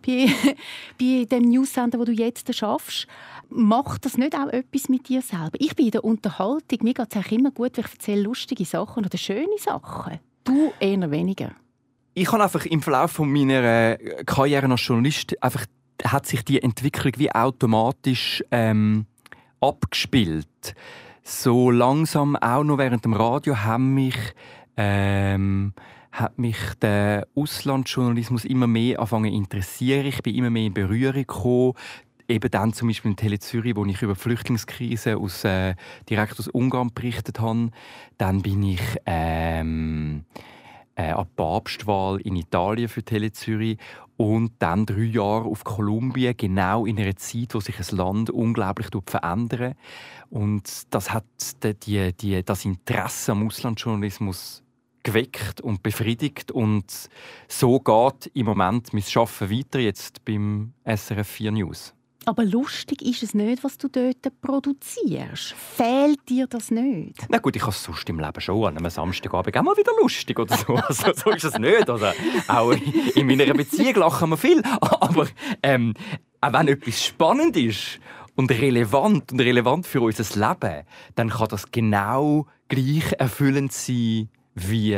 bei, 0.00 0.28
bei 0.98 1.26
dem 1.26 1.50
Newsender, 1.50 1.98
wo 1.98 2.06
du 2.06 2.12
jetzt 2.12 2.54
schaffst. 2.54 3.06
Macht 3.50 4.06
das 4.06 4.16
nicht 4.16 4.34
auch 4.34 4.48
etwas 4.48 4.88
mit 4.88 5.10
dir 5.10 5.20
selber? 5.20 5.58
Ich 5.58 5.76
bin 5.76 5.84
in 5.84 5.92
der 5.92 6.04
Unterhaltung. 6.04 6.78
Mir 6.80 6.94
geht 6.94 7.14
es 7.14 7.22
auch 7.22 7.30
immer 7.30 7.50
gut, 7.50 7.76
wenn 7.76 7.84
ich 7.84 7.92
erzähle 7.92 8.22
lustige 8.22 8.64
Sachen 8.64 9.04
oder 9.04 9.18
schöne 9.18 9.58
Sachen. 9.58 10.20
Du 10.42 10.72
eher 10.80 11.10
weniger. 11.10 11.50
Ich 12.14 12.32
habe 12.32 12.42
einfach 12.42 12.64
im 12.64 12.80
Verlauf 12.80 13.18
meiner 13.18 13.98
Karriere 14.24 14.70
als 14.70 14.86
Journalist 14.86 15.40
einfach 15.42 15.66
hat 16.04 16.26
sich 16.26 16.44
die 16.44 16.62
Entwicklung 16.62 17.12
wie 17.16 17.32
automatisch 17.32 18.44
ähm, 18.50 19.06
abgespielt. 19.60 20.74
So 21.22 21.70
langsam 21.70 22.36
auch 22.36 22.64
noch 22.64 22.78
während 22.78 23.04
dem 23.04 23.12
Radio 23.12 23.58
haben 23.58 23.94
mich 23.94 24.16
ähm, 24.76 25.74
hat 26.12 26.38
mich 26.38 26.56
der 26.80 27.26
Auslandsjournalismus 27.34 28.44
immer 28.44 28.66
mehr 28.66 28.98
angefangen 28.98 29.32
interessieren. 29.32 30.06
Ich 30.06 30.22
bin 30.22 30.34
immer 30.34 30.50
mehr 30.50 30.66
in 30.66 30.74
Berührung 30.74 31.14
gekommen. 31.14 31.74
Eben 32.28 32.50
dann 32.50 32.72
zum 32.72 32.88
Beispiel 32.88 33.12
in 33.12 33.16
Tele 33.16 33.38
Zürich, 33.38 33.74
wo 33.74 33.84
ich 33.86 34.02
über 34.02 34.14
die 34.14 34.20
Flüchtlingskrise 34.20 35.16
aus, 35.16 35.44
äh, 35.44 35.74
direkt 36.10 36.38
aus 36.38 36.48
Ungarn 36.48 36.90
berichtet 36.94 37.40
habe. 37.40 37.70
Dann 38.18 38.42
bin 38.42 38.62
ich 38.62 38.82
ähm, 39.06 40.24
äh, 40.98 41.12
an 41.12 41.28
Papstwahl 41.36 42.20
in 42.20 42.36
Italien 42.36 42.88
für 42.88 43.02
Tele 43.02 43.32
Zürich 43.32 43.78
und 44.16 44.52
dann 44.58 44.84
drei 44.84 45.04
Jahre 45.04 45.44
auf 45.44 45.62
Kolumbien, 45.62 46.36
genau 46.36 46.84
in 46.84 46.98
einer 46.98 47.16
Zeit, 47.16 47.54
wo 47.54 47.60
sich 47.60 47.76
das 47.76 47.92
Land 47.92 48.30
unglaublich 48.30 48.88
verändert. 49.06 49.76
Und 50.28 50.92
das 50.92 51.12
hat 51.12 51.24
die, 51.86 52.12
die, 52.12 52.42
das 52.42 52.64
Interesse 52.64 53.32
am 53.32 53.46
Auslandsjournalismus 53.46 54.64
geweckt 55.04 55.60
und 55.60 55.84
befriedigt. 55.84 56.50
Und 56.50 57.08
so 57.46 57.78
geht 57.78 58.30
im 58.34 58.46
Moment 58.46 58.92
mein 58.92 59.04
Arbeiten 59.14 59.56
weiter 59.56 59.78
jetzt 59.78 60.24
beim 60.24 60.74
SRF 60.84 61.28
4 61.28 61.52
News. 61.52 61.94
Aber 62.28 62.44
lustig 62.44 63.00
ist 63.00 63.22
es 63.22 63.32
nicht, 63.32 63.64
was 63.64 63.78
du 63.78 63.88
dort 63.88 64.18
produzierst. 64.42 65.54
Fehlt 65.54 66.28
dir 66.28 66.46
das 66.46 66.70
nicht? 66.70 67.16
Na 67.30 67.38
gut, 67.38 67.56
ich 67.56 67.62
habe 67.62 67.72
es 67.72 67.82
sonst 67.82 68.06
im 68.10 68.20
Leben 68.20 68.40
schon 68.42 68.66
an 68.66 68.76
einem 68.76 68.90
Samstagabend 68.90 69.56
auch 69.56 69.62
mal 69.62 69.74
wieder 69.78 69.92
lustig 69.98 70.38
oder 70.38 70.54
so. 70.54 70.74
Also, 70.88 71.14
so 71.14 71.30
ist 71.30 71.44
es 71.44 71.58
nicht. 71.58 71.88
Also, 71.88 72.08
auch 72.48 72.72
in 73.14 73.26
meiner 73.26 73.54
Beziehung 73.54 73.94
lachen 73.94 74.28
wir 74.28 74.36
viel. 74.36 74.62
Aber 74.80 75.26
ähm, 75.62 75.94
auch 76.42 76.52
wenn 76.52 76.68
etwas 76.68 77.02
spannend 77.02 77.56
ist 77.56 77.98
und 78.36 78.50
relevant 78.50 79.32
und 79.32 79.40
relevant 79.40 79.86
für 79.86 80.02
unser 80.02 80.24
Leben, 80.38 80.84
dann 81.14 81.30
kann 81.30 81.48
das 81.48 81.70
genau 81.70 82.46
gleich 82.68 83.14
erfüllend 83.18 83.72
sein 83.72 84.28
wie 84.54 84.92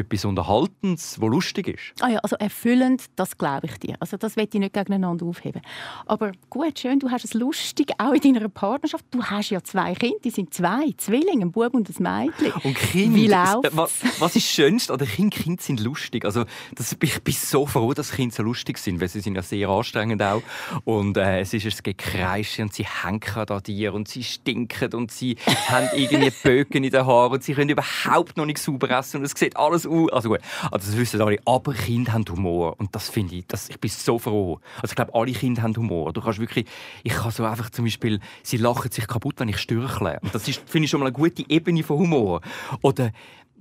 etwas 0.00 0.24
Unterhaltendes, 0.24 1.20
was 1.20 1.28
lustig 1.28 1.68
ist. 1.68 2.02
Ah 2.02 2.08
ja, 2.08 2.18
also 2.18 2.36
erfüllend, 2.36 3.04
das 3.16 3.36
glaube 3.36 3.66
ich 3.66 3.78
dir. 3.78 3.96
Also 4.00 4.16
das 4.16 4.36
will 4.36 4.48
ich 4.50 4.58
nicht 4.58 4.72
gegeneinander 4.72 5.26
aufheben. 5.26 5.62
Aber 6.06 6.32
gut, 6.48 6.78
schön, 6.78 6.98
du 6.98 7.10
hast 7.10 7.24
es 7.24 7.34
lustig, 7.34 7.92
auch 7.98 8.12
in 8.12 8.20
deiner 8.20 8.48
Partnerschaft. 8.48 9.04
Du 9.10 9.22
hast 9.22 9.50
ja 9.50 9.62
zwei 9.62 9.94
Kinder, 9.94 10.18
die 10.24 10.30
sind 10.30 10.52
zwei, 10.54 10.92
Zwillinge, 10.96 11.46
ein 11.46 11.52
Bub 11.52 11.74
und 11.74 11.88
ein 11.88 12.02
Mädchen. 12.02 12.52
Und 12.64 12.74
Kinder, 12.74 13.16
Wie 13.16 13.26
läuft's? 13.26 13.76
Was, 13.76 14.20
was 14.20 14.36
ist 14.36 14.46
schönst? 14.46 14.90
Oder 14.90 15.06
Kinder, 15.06 15.36
Kinder 15.36 15.62
sind 15.62 15.80
lustig. 15.80 16.24
Also 16.24 16.44
das, 16.74 16.96
ich 17.00 17.22
bin 17.22 17.34
so 17.34 17.66
froh, 17.66 17.94
dass 17.94 18.12
Kinder 18.12 18.34
so 18.34 18.42
lustig 18.42 18.78
sind, 18.78 19.00
weil 19.00 19.08
sie 19.08 19.20
sind 19.20 19.34
ja 19.34 19.42
sehr 19.42 19.68
anstrengend 19.68 20.22
auch. 20.22 20.42
Und 20.84 21.16
äh, 21.16 21.40
es 21.40 21.54
ist 21.54 21.64
ein 21.64 21.82
Gekreische 21.82 22.62
und 22.62 22.72
sie 22.72 22.84
hängen 22.84 23.20
an 23.48 23.62
dir 23.62 23.94
und 23.94 24.08
sie 24.08 24.22
stinken 24.22 24.94
und 24.94 25.10
sie 25.10 25.36
haben 25.68 25.88
irgendwie 25.94 26.32
Böcken 26.42 26.84
in 26.84 26.90
den 26.90 27.06
Haaren 27.06 27.32
und 27.32 27.44
sie 27.44 27.54
können 27.54 27.70
überhaupt 27.70 28.36
noch 28.36 28.46
nicht 28.46 28.58
sauber 28.58 28.90
essen 28.90 29.18
und 29.18 29.24
es 29.24 29.32
sieht 29.32 29.56
alles 29.56 29.86
also 30.12 30.28
gut, 30.30 30.40
also 30.70 30.86
das 30.90 30.96
wissen 30.96 31.20
alle, 31.20 31.38
aber 31.44 31.74
Kinder 31.74 32.12
haben 32.12 32.24
Humor 32.28 32.78
und 32.78 32.94
das 32.94 33.08
finde 33.08 33.36
ich, 33.36 33.46
das, 33.46 33.68
ich 33.68 33.78
bin 33.78 33.90
so 33.90 34.18
froh. 34.18 34.60
Also 34.76 34.92
ich 34.92 34.96
glaube, 34.96 35.14
alle 35.14 35.32
Kinder 35.32 35.62
haben 35.62 35.76
Humor. 35.76 36.12
Du 36.12 36.20
kannst 36.20 36.38
wirklich, 36.38 36.66
ich 37.02 37.12
kann 37.12 37.30
so 37.30 37.44
einfach 37.44 37.70
zum 37.70 37.84
Beispiel, 37.84 38.20
sie 38.42 38.56
lachen 38.56 38.90
sich 38.90 39.06
kaputt, 39.06 39.34
wenn 39.38 39.48
ich 39.48 39.58
stürchle. 39.58 40.18
Und 40.22 40.34
das 40.34 40.48
ist, 40.48 40.62
finde 40.66 40.84
ich 40.84 40.90
schon 40.90 41.00
mal 41.00 41.06
eine 41.06 41.12
gute 41.12 41.44
Ebene 41.48 41.82
von 41.82 41.98
Humor. 41.98 42.40
Oder 42.82 43.12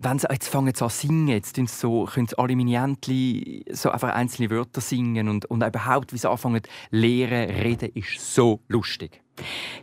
wenn 0.02 0.18
sie 0.18 0.28
jetzt 0.32 0.48
fangen 0.48 0.74
sie 0.74 0.84
an 0.84 0.90
singen, 0.90 1.28
jetzt 1.28 1.60
so, 1.68 2.06
können 2.06 2.28
sie 2.28 2.38
alle 2.38 2.56
meine 2.56 2.76
Entchen 2.78 3.64
so 3.72 3.90
einfach 3.90 4.14
einzelne 4.14 4.50
Wörter 4.50 4.82
singen 4.82 5.28
und, 5.28 5.46
und 5.46 5.64
überhaupt, 5.64 6.14
wie 6.14 6.18
sie 6.18 6.30
anfangen 6.30 6.62
lehren, 6.90 7.50
reden, 7.50 7.92
ist 7.94 8.34
so 8.34 8.62
lustig. 8.70 9.22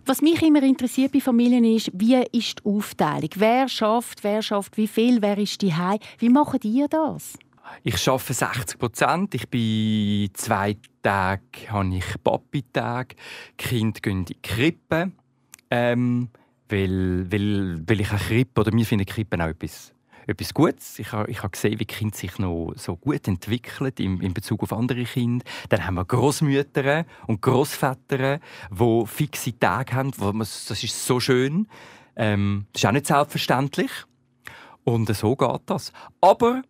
Was 0.05 0.23
mich 0.23 0.43
immer 0.43 0.63
interessiert 0.63 1.13
bei 1.13 1.21
Familien 1.21 1.65
ist, 1.65 1.91
wie 1.95 2.15
ist 2.33 2.61
die 2.61 2.65
Aufteilung? 2.65 3.31
Wer 3.37 3.69
schafft, 3.69 4.23
wer 4.25 4.43
schafft 4.43 4.77
wie 4.77 4.89
viel, 4.89 5.23
wer 5.23 5.39
ist 5.39 5.63
die 5.63 5.73
Wie 6.19 6.29
macht 6.29 6.65
ihr 6.65 6.89
das? 6.89 7.35
Ich 7.83 8.09
arbeite 8.09 8.33
60 8.33 8.79
Prozent. 8.79 9.35
Ich 9.35 9.49
bin 9.49 10.31
zwei 10.35 10.77
Tage 11.03 11.43
habe 11.69 11.97
ich 11.97 12.23
Papi-Tag. 12.23 13.15
Kinder 13.57 14.01
gehen 14.01 14.19
in 14.19 14.25
die 14.25 14.37
Krippe. 14.41 15.13
Ähm, 15.71 16.29
weil, 16.69 17.31
weil, 17.31 17.83
weil 17.87 18.01
ich 18.01 18.11
eine 18.11 18.19
Krippe, 18.19 18.61
oder 18.61 18.73
wir 18.73 18.87
finden 18.87 19.07
Krippen 19.07 19.41
auch 19.41 19.49
etwas, 19.49 19.93
etwas 20.27 20.55
Gutes. 20.55 20.99
Ich 20.99 21.13
habe, 21.13 21.31
ich 21.31 21.39
habe 21.43 21.51
gesehen, 21.51 21.79
wie 21.79 21.85
Kinder 21.85 22.17
sich 22.17 22.39
noch 22.39 22.73
so 22.77 22.97
gut 22.97 23.27
entwickeln 23.29 23.93
in, 23.99 24.21
in 24.21 24.35
Bezug 24.35 24.63
auf 24.63 24.73
andere 24.73 25.05
Kinder. 25.05 25.45
Dann 25.69 25.87
haben 25.87 25.95
wir 25.95 26.05
Großmütter 26.05 27.07
und 27.27 27.43
Großväter, 27.43 28.41
die 28.71 29.03
fixe 29.07 29.59
Tage 29.59 29.95
haben. 29.95 30.13
Wo 30.17 30.33
man, 30.33 30.41
das 30.41 30.83
ist 30.83 31.07
so 31.07 31.21
schön. 31.21 31.69
Ähm, 32.17 32.67
das 32.73 32.83
ist 32.83 32.87
auch 32.87 32.93
nicht 32.93 33.07
selbstverständlich. 33.07 33.91
Und 34.85 35.15
so 35.15 35.37
geht 35.37 35.63
das. 35.67 35.93
Aber 36.21 36.63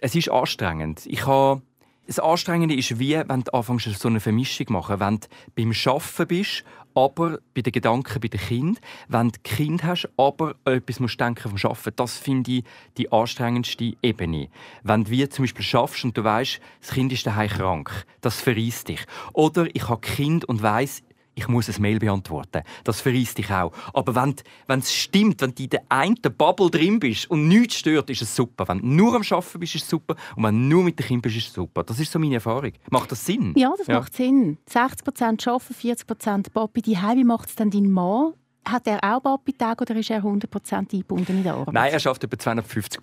es 0.00 0.14
ist 0.14 0.30
anstrengend. 0.30 1.06
Ich 1.06 1.26
habe 1.26 1.62
das 2.06 2.18
Anstrengende 2.18 2.74
ist 2.74 2.98
wie, 2.98 3.16
wenn 3.26 3.44
du 3.44 3.52
anfängst, 3.54 3.98
so 3.98 4.08
eine 4.08 4.20
Vermischung 4.20 4.66
zu 4.66 4.72
machen. 4.72 5.00
Wenn 5.00 5.20
du 5.20 5.28
beim 5.54 5.72
Arbeiten 5.86 6.26
bist, 6.28 6.64
aber 6.94 7.38
bei 7.54 7.62
den 7.62 7.72
Gedanken 7.72 8.20
bei 8.20 8.28
den 8.28 8.40
Kind, 8.40 8.80
wenn 9.08 9.30
du 9.30 9.38
Kind 9.42 9.84
hast, 9.84 10.08
aber 10.16 10.54
etwas 10.64 11.00
musst 11.00 11.20
denken 11.20 11.50
vom 11.50 11.70
Arbeiten. 11.70 11.96
Das 11.96 12.16
finde 12.16 12.52
ich 12.52 12.64
die 12.96 13.10
anstrengendste 13.10 13.94
Ebene. 14.02 14.48
Wenn 14.82 15.04
du 15.04 15.28
zum 15.28 15.44
Beispiel 15.44 15.64
schaffst 15.64 16.04
und 16.04 16.16
du 16.16 16.24
weißt, 16.24 16.60
das 16.80 16.90
Kind 16.90 17.12
ist 17.12 17.26
daheim 17.26 17.48
krank, 17.48 18.06
das 18.20 18.40
verreist 18.40 18.88
dich. 18.88 19.04
Oder 19.32 19.66
ich 19.74 19.88
habe 19.88 20.00
Kind 20.00 20.44
und 20.44 20.62
weiß, 20.62 21.02
ich 21.34 21.48
muss 21.48 21.68
ein 21.68 21.80
Mail 21.80 21.98
beantworten. 21.98 22.62
Das 22.84 23.00
verreist 23.00 23.38
dich 23.38 23.50
auch. 23.50 23.72
Aber 23.92 24.14
wenn 24.14 24.78
es 24.78 24.92
stimmt, 24.92 25.40
wenn 25.40 25.54
du 25.54 25.62
in 25.64 25.70
der 25.70 25.82
einen 25.88 26.16
Bubble 26.36 26.70
drin 26.70 27.00
bist 27.00 27.30
und 27.30 27.48
nichts 27.48 27.76
stört, 27.76 28.10
ist 28.10 28.22
es 28.22 28.34
super. 28.34 28.68
Wenn 28.68 28.80
du 28.80 28.86
nur 28.86 29.14
am 29.14 29.22
Arbeiten 29.22 29.58
bist, 29.58 29.74
ist 29.74 29.84
es 29.84 29.88
super. 29.88 30.16
Und 30.36 30.44
wenn 30.44 30.54
du 30.54 30.76
nur 30.76 30.84
mit 30.84 30.98
den 30.98 31.06
Kindern 31.06 31.22
bist, 31.22 31.36
ist 31.36 31.48
es 31.48 31.54
super. 31.54 31.82
Das 31.82 31.98
ist 31.98 32.12
so 32.12 32.18
meine 32.18 32.34
Erfahrung. 32.34 32.72
Macht 32.90 33.12
das 33.12 33.24
Sinn? 33.24 33.52
Ja, 33.56 33.72
das 33.76 33.86
ja. 33.86 33.98
macht 33.98 34.14
Sinn. 34.14 34.58
60% 34.70 35.48
arbeiten, 35.48 35.74
40% 35.74 36.50
Papi. 36.52 36.82
Die 36.82 36.96
Wie 36.96 37.24
macht 37.24 37.48
es 37.48 37.54
dann 37.54 37.70
dein 37.70 37.90
Mann? 37.90 38.34
Hat 38.66 38.86
er 38.86 38.98
auch 39.02 39.20
Papi-Tag 39.20 39.80
oder 39.82 39.96
ist 39.96 40.10
er 40.10 40.22
100% 40.22 40.74
eingebunden 40.74 41.38
in 41.38 41.42
der 41.42 41.54
Arbeit? 41.54 41.74
Nein, 41.74 41.92
er 41.92 42.00
schafft 42.00 42.22
über 42.22 42.38
250 42.38 43.00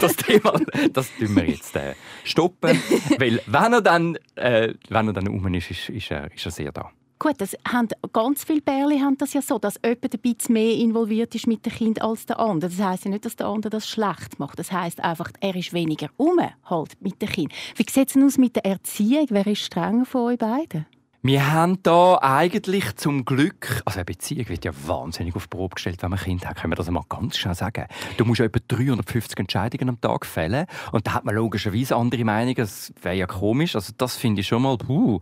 das 0.00 0.16
Thema, 0.16 0.60
das 0.92 1.08
tun 1.16 1.36
wir 1.36 1.48
jetzt 1.48 1.76
äh, 1.76 1.94
stoppen. 2.24 2.80
Weil 3.18 3.40
wenn 3.46 3.72
er 3.72 3.82
dann, 3.82 4.16
äh, 4.34 4.74
wenn 4.88 5.08
er 5.08 5.12
dann 5.12 5.28
um 5.28 5.54
ist, 5.54 5.70
ist, 5.70 5.88
ist, 5.88 6.10
er, 6.10 6.32
ist 6.32 6.44
er 6.44 6.50
sehr 6.50 6.72
da. 6.72 6.90
Gut, 7.18 7.34
das 7.36 7.54
haben, 7.70 7.88
ganz 8.14 8.44
viele 8.44 8.62
Bärli 8.62 8.98
haben 8.98 9.18
das 9.18 9.34
ja 9.34 9.42
so, 9.42 9.58
dass 9.58 9.78
jemand 9.84 10.14
ein 10.14 10.20
bisschen 10.20 10.54
mehr 10.54 10.74
involviert 10.74 11.34
ist 11.34 11.46
mit 11.46 11.66
dem 11.66 11.72
Kind 11.72 12.00
als 12.00 12.24
der 12.24 12.40
andere. 12.40 12.70
Das 12.70 12.80
heisst 12.80 13.04
ja 13.04 13.10
nicht, 13.10 13.26
dass 13.26 13.36
der 13.36 13.46
andere 13.46 13.68
das 13.68 13.86
schlecht 13.86 14.38
macht. 14.38 14.58
Das 14.58 14.72
heisst 14.72 15.04
einfach, 15.04 15.30
er 15.38 15.54
ist 15.54 15.74
weniger 15.74 16.08
um 16.16 16.40
halt 16.64 16.96
mit 17.02 17.20
dem 17.20 17.28
Kind. 17.28 17.52
Wie 17.76 17.84
sieht 17.88 18.08
es 18.08 18.16
aus 18.16 18.38
mit 18.38 18.56
der 18.56 18.64
Erziehung? 18.64 19.26
Wer 19.28 19.46
ist 19.46 19.60
strenger 19.60 20.06
von 20.06 20.32
euch 20.32 20.38
beiden? 20.38 20.86
Wir 21.22 21.52
haben 21.52 21.82
da 21.82 22.18
eigentlich 22.22 22.96
zum 22.96 23.26
Glück, 23.26 23.82
also 23.84 23.98
eine 23.98 24.06
Beziehung 24.06 24.48
wird 24.48 24.64
ja 24.64 24.72
wahnsinnig 24.86 25.36
auf 25.36 25.50
Probe 25.50 25.74
gestellt, 25.74 26.02
wenn 26.02 26.08
man 26.08 26.18
ein 26.18 26.24
Kind 26.24 26.48
hat, 26.48 26.56
können 26.56 26.72
wir 26.72 26.76
das 26.76 26.88
mal 26.90 27.04
ganz 27.10 27.36
schnell 27.36 27.54
sagen. 27.54 27.84
Du 28.16 28.24
musst 28.24 28.38
ja 28.38 28.46
etwa 28.46 28.58
350 28.66 29.38
Entscheidungen 29.38 29.90
am 29.90 30.00
Tag 30.00 30.24
fällen 30.24 30.64
und 30.92 31.06
da 31.06 31.12
hat 31.12 31.26
man 31.26 31.34
logischerweise 31.34 31.94
andere 31.94 32.24
Meinungen, 32.24 32.56
das 32.56 32.94
wäre 33.02 33.16
ja 33.16 33.26
komisch, 33.26 33.74
also 33.74 33.92
das 33.98 34.16
finde 34.16 34.40
ich 34.40 34.46
schon 34.46 34.62
mal, 34.62 34.78
puh. 34.78 35.20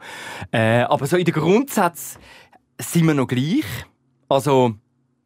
Äh, 0.53 0.83
aber 0.83 1.05
so 1.09 1.17
in 1.17 1.25
den 1.25 1.35
Grundsätzen 1.35 2.21
sind 2.81 3.05
wir 3.05 3.15
noch 3.15 3.27
gleich. 3.27 3.65
Also, 4.29 4.77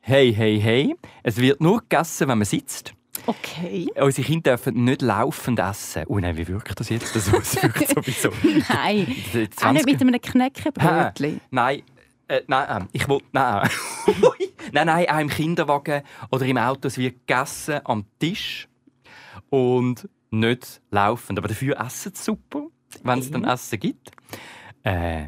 hey, 0.00 0.32
hey, 0.32 0.58
hey, 0.58 0.96
es 1.22 1.36
wird 1.36 1.60
nur 1.60 1.80
gegessen, 1.80 2.28
wenn 2.28 2.38
man 2.38 2.46
sitzt. 2.46 2.94
Okay. 3.26 3.86
Unsere 4.00 4.26
Kinder 4.26 4.52
dürfen 4.52 4.84
nicht 4.84 5.02
laufend 5.02 5.58
essen. 5.60 6.04
Oh 6.08 6.18
nein, 6.18 6.36
wie 6.36 6.48
wirkt 6.48 6.78
das 6.78 6.88
jetzt? 6.88 7.14
Das 7.14 7.30
wirkt 7.30 7.46
sowieso. 7.88 8.30
nein, 8.68 9.14
auch 9.62 9.72
nicht 9.72 9.86
mit 9.86 10.00
einem 10.00 10.20
Knäckebrötchen. 10.20 11.40
Nein, 11.50 11.82
äh, 12.28 12.42
nein, 12.46 12.82
äh, 12.82 12.86
ich 12.92 13.08
will, 13.08 13.20
nein. 13.32 13.68
nein, 14.72 14.86
nein, 14.86 15.08
auch 15.08 15.18
im 15.18 15.28
Kinderwagen 15.28 16.02
oder 16.30 16.46
im 16.46 16.56
Auto 16.56 16.88
es 16.88 16.98
wird 16.98 17.26
gegessen 17.26 17.80
am 17.84 18.06
Tisch 18.18 18.68
und 19.50 20.08
nicht 20.30 20.80
laufend. 20.90 21.38
Aber 21.38 21.48
dafür 21.48 21.78
essen 21.80 22.12
sie 22.14 22.22
super, 22.22 22.66
wenn 23.02 23.18
es 23.18 23.30
dann 23.30 23.44
Essen 23.44 23.78
gibt. 23.78 24.10
Äh, 24.82 25.26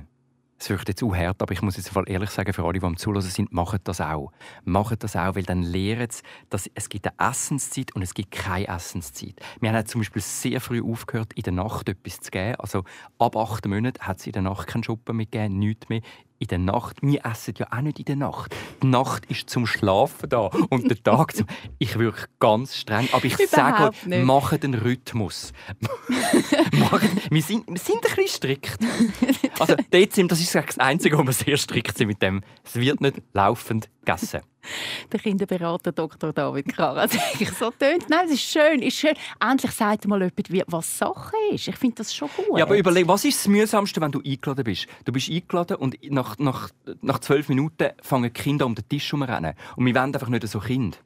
wirkt 0.71 0.89
jetzt 0.89 1.03
auch 1.03 1.15
hart, 1.15 1.41
aber 1.43 1.53
ich 1.53 1.63
muss 1.63 1.77
jetzt 1.77 1.91
ehrlich 2.07 2.31
sagen, 2.31 2.53
für 2.53 2.65
alle, 2.65 2.79
die 2.79 2.85
am 2.85 2.97
Zuhören 2.97 3.23
sind, 3.23 3.53
machen 3.53 3.81
das 3.85 4.01
auch. 4.01 4.33
Machen 4.65 4.97
das 4.99 5.17
auch, 5.17 5.35
weil 5.35 5.43
dann 5.43 5.63
lernen 5.63 6.09
sie, 6.11 6.23
dass 6.51 6.71
es 6.75 6.89
gibt 6.89 7.07
eine 7.07 7.31
Essenszeit 7.31 7.95
und 7.95 8.03
es 8.03 8.15
gibt 8.15 8.31
keine 8.31 8.69
Essenszeit. 8.69 9.35
Wir 9.61 9.73
haben 9.73 9.87
zum 9.87 10.01
Beispiel 10.01 10.23
sehr 10.23 10.61
früh 10.61 10.83
aufgehört, 10.83 11.33
in 11.35 11.43
der 11.43 11.53
Nacht 11.53 11.89
etwas 11.89 12.21
zu 12.21 12.31
geben. 12.31 12.57
Also 12.57 12.85
ab 13.19 13.37
acht 13.37 13.67
Monaten 13.67 14.07
hat 14.07 14.21
es 14.21 14.27
in 14.27 14.33
der 14.33 14.43
Nacht 14.43 14.67
keinen 14.67 14.85
Schuppen 14.85 15.17
mehr 15.17 15.27
gegeben, 15.27 15.59
nichts 15.59 15.89
mehr 15.89 16.01
in 16.39 16.49
der 16.49 16.59
Nacht. 16.59 16.99
Wir 17.03 17.25
essen 17.25 17.55
ja 17.59 17.67
auch 17.71 17.81
nicht 17.81 17.99
in 17.99 18.05
der 18.05 18.17
Nacht. 18.17 18.55
Die 18.83 18.87
Nacht 18.87 19.27
ist 19.27 19.49
zum 19.49 19.67
Schlafen 19.67 20.29
da 20.29 20.51
und 20.69 20.91
der 20.91 21.03
Tag 21.03 21.37
zum... 21.37 21.47
Ich 21.79 21.99
wirke 21.99 22.27
ganz 22.41 22.77
streng, 22.77 23.09
aber 23.13 23.25
ich 23.25 23.37
sage 23.49 23.91
macht 24.25 24.63
den 24.63 24.75
Rhythmus. 24.75 25.53
wir, 27.31 27.43
sind, 27.43 27.67
wir 27.69 27.79
sind 27.79 27.97
ein 27.97 28.01
bisschen 28.03 28.29
strikt. 28.29 28.79
Also 29.59 29.77
das 29.91 30.41
ist 30.41 30.55
das 30.55 30.79
Einzige, 30.79 31.19
wo 31.19 31.25
wir 31.25 31.33
sehr 31.33 31.57
strikt 31.57 31.97
sind 31.97 32.09
mit 32.09 32.23
dem. 32.23 32.43
Es 32.65 32.77
wird 32.77 33.01
nicht 33.01 33.23
laufend 33.33 33.89
gegessen. 34.05 34.41
der 35.13 35.21
Kinderberater 35.21 35.93
Dr. 35.93 36.33
David 36.33 36.75
Kara 36.75 37.05
ich 37.39 37.51
so 37.51 37.71
tönt. 37.71 38.09
Nein, 38.09 38.27
es 38.27 38.33
ist 38.35 38.43
schön, 38.43 38.83
ist 38.83 38.99
schön. 38.99 39.15
Endlich 39.41 39.73
sagt 39.73 40.07
mal 40.07 40.21
jemand, 40.21 40.73
was 40.73 40.99
Sache 40.99 41.37
ist. 41.53 41.69
Ich 41.69 41.77
finde 41.77 41.97
das 41.97 42.15
schon 42.15 42.29
gut. 42.37 42.59
Ja, 42.59 42.65
aber 42.65 42.77
überleg, 42.77 43.07
was 43.09 43.25
ist 43.25 43.39
das 43.39 43.49
Mühsamste, 43.49 44.01
wenn 44.01 44.13
du 44.13 44.21
eingeladen 44.25 44.65
bist? 44.65 44.87
Du 45.05 45.13
bist 45.13 45.31
eingeladen 45.31 45.77
und 45.77 45.99
nach, 46.11 46.39
nach, 46.39 46.71
nach 47.03 47.19
zwölf 47.21 47.49
Minuten 47.49 47.91
fangen 48.03 48.33
die 48.33 48.43
Kinder 48.43 48.67
um 48.67 48.75
den 48.75 48.89
Tisch 48.89 49.13
herumrennen. 49.13 49.55
Und 49.77 49.87
wir 49.87 49.95
wollen 49.95 50.15
einfach 50.15 50.29
nicht 50.29 50.47
so 50.49 50.61
Kind. 50.61 50.99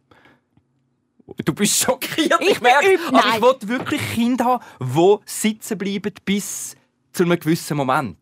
Du 1.44 1.52
bist 1.52 1.78
schockiert, 1.78 2.40
ich, 2.40 2.52
ich 2.52 2.60
merke. 2.60 2.98
Aber 3.12 3.56
ich 3.58 3.62
will 3.68 3.68
wirklich 3.68 4.00
Kinder 4.14 4.44
haben, 4.46 4.64
die 4.80 5.16
sitzen 5.26 5.76
bleiben, 5.76 6.12
bis 6.24 6.74
zu 7.18 7.24
einem 7.24 7.38
gewissen 7.40 7.76
Moment. 7.76 8.16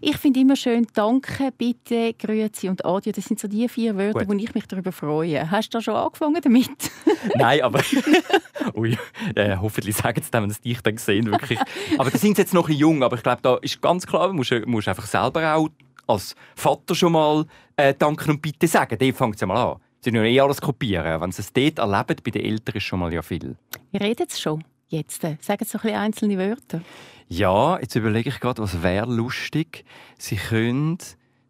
Ich 0.00 0.16
finde 0.16 0.40
immer 0.40 0.56
schön 0.56 0.86
«Danke», 0.94 1.52
«Bitte», 1.56 2.14
«Grüezi» 2.14 2.70
und 2.70 2.82
«Adieu». 2.82 3.12
Das 3.12 3.26
sind 3.26 3.38
so 3.38 3.46
die 3.46 3.68
vier 3.68 3.94
Wörter, 3.94 4.24
Gut. 4.24 4.28
wo 4.28 4.32
ich 4.42 4.54
mich 4.54 4.66
darüber 4.66 4.90
freue. 4.90 5.50
Hast 5.50 5.74
du 5.74 5.78
da 5.78 5.82
schon 5.82 5.94
angefangen 5.94 6.40
damit? 6.42 6.70
Nein, 7.34 7.60
aber... 7.60 7.82
Ui, 8.74 8.96
äh, 9.34 9.56
hoffentlich 9.58 9.96
sagen 9.96 10.22
sie 10.22 10.30
dann, 10.30 10.44
wenn 10.44 10.50
sie 10.50 10.62
dich 10.62 10.80
dann 10.80 10.96
sehen, 10.96 11.26
wirklich. 11.26 11.58
Aber 11.98 12.10
da 12.10 12.16
sind 12.16 12.36
sie 12.36 12.42
jetzt 12.42 12.54
noch 12.54 12.70
ein 12.70 12.74
jung, 12.74 13.02
aber 13.02 13.16
ich 13.16 13.22
glaube, 13.22 13.42
da 13.42 13.56
ist 13.56 13.82
ganz 13.82 14.06
klar, 14.06 14.28
du 14.28 14.32
musst, 14.34 14.54
musst 14.64 14.88
einfach 14.88 15.06
selber 15.06 15.54
auch 15.54 15.68
als 16.06 16.34
Vater 16.56 16.94
schon 16.94 17.12
mal 17.12 17.44
äh, 17.76 17.92
«Danke» 17.98 18.30
und 18.30 18.40
«Bitte» 18.40 18.66
sagen. 18.66 18.96
Dort 18.98 19.14
fängt 19.14 19.34
es 19.34 19.42
ja 19.42 19.46
mal 19.46 19.72
an. 19.72 19.78
Sie 20.00 20.10
müssen 20.10 20.24
eh 20.24 20.40
alles 20.40 20.62
kopieren. 20.62 21.20
Wenn 21.20 21.32
sie 21.32 21.42
es 21.42 21.52
dort 21.52 21.78
erleben, 21.78 22.16
bei 22.24 22.30
den 22.30 22.44
Eltern 22.46 22.76
ist 22.76 22.84
schon 22.84 23.00
mal 23.00 23.12
ja 23.12 23.20
viel. 23.20 23.56
Ihr 23.92 24.00
redet 24.00 24.30
es 24.30 24.40
schon 24.40 24.64
jetzt. 24.88 25.20
Sagen 25.20 25.36
Sie 25.42 25.64
so 25.64 25.78
ein 25.82 25.94
einzelne 25.94 26.38
Wörter. 26.38 26.80
Ja, 27.28 27.78
jetzt 27.78 27.94
überlege 27.94 28.30
ich 28.30 28.40
gerade, 28.40 28.62
was 28.62 28.82
wäre 28.82 29.06
lustig. 29.06 29.84
Sie 30.18 30.36
können 30.36 30.98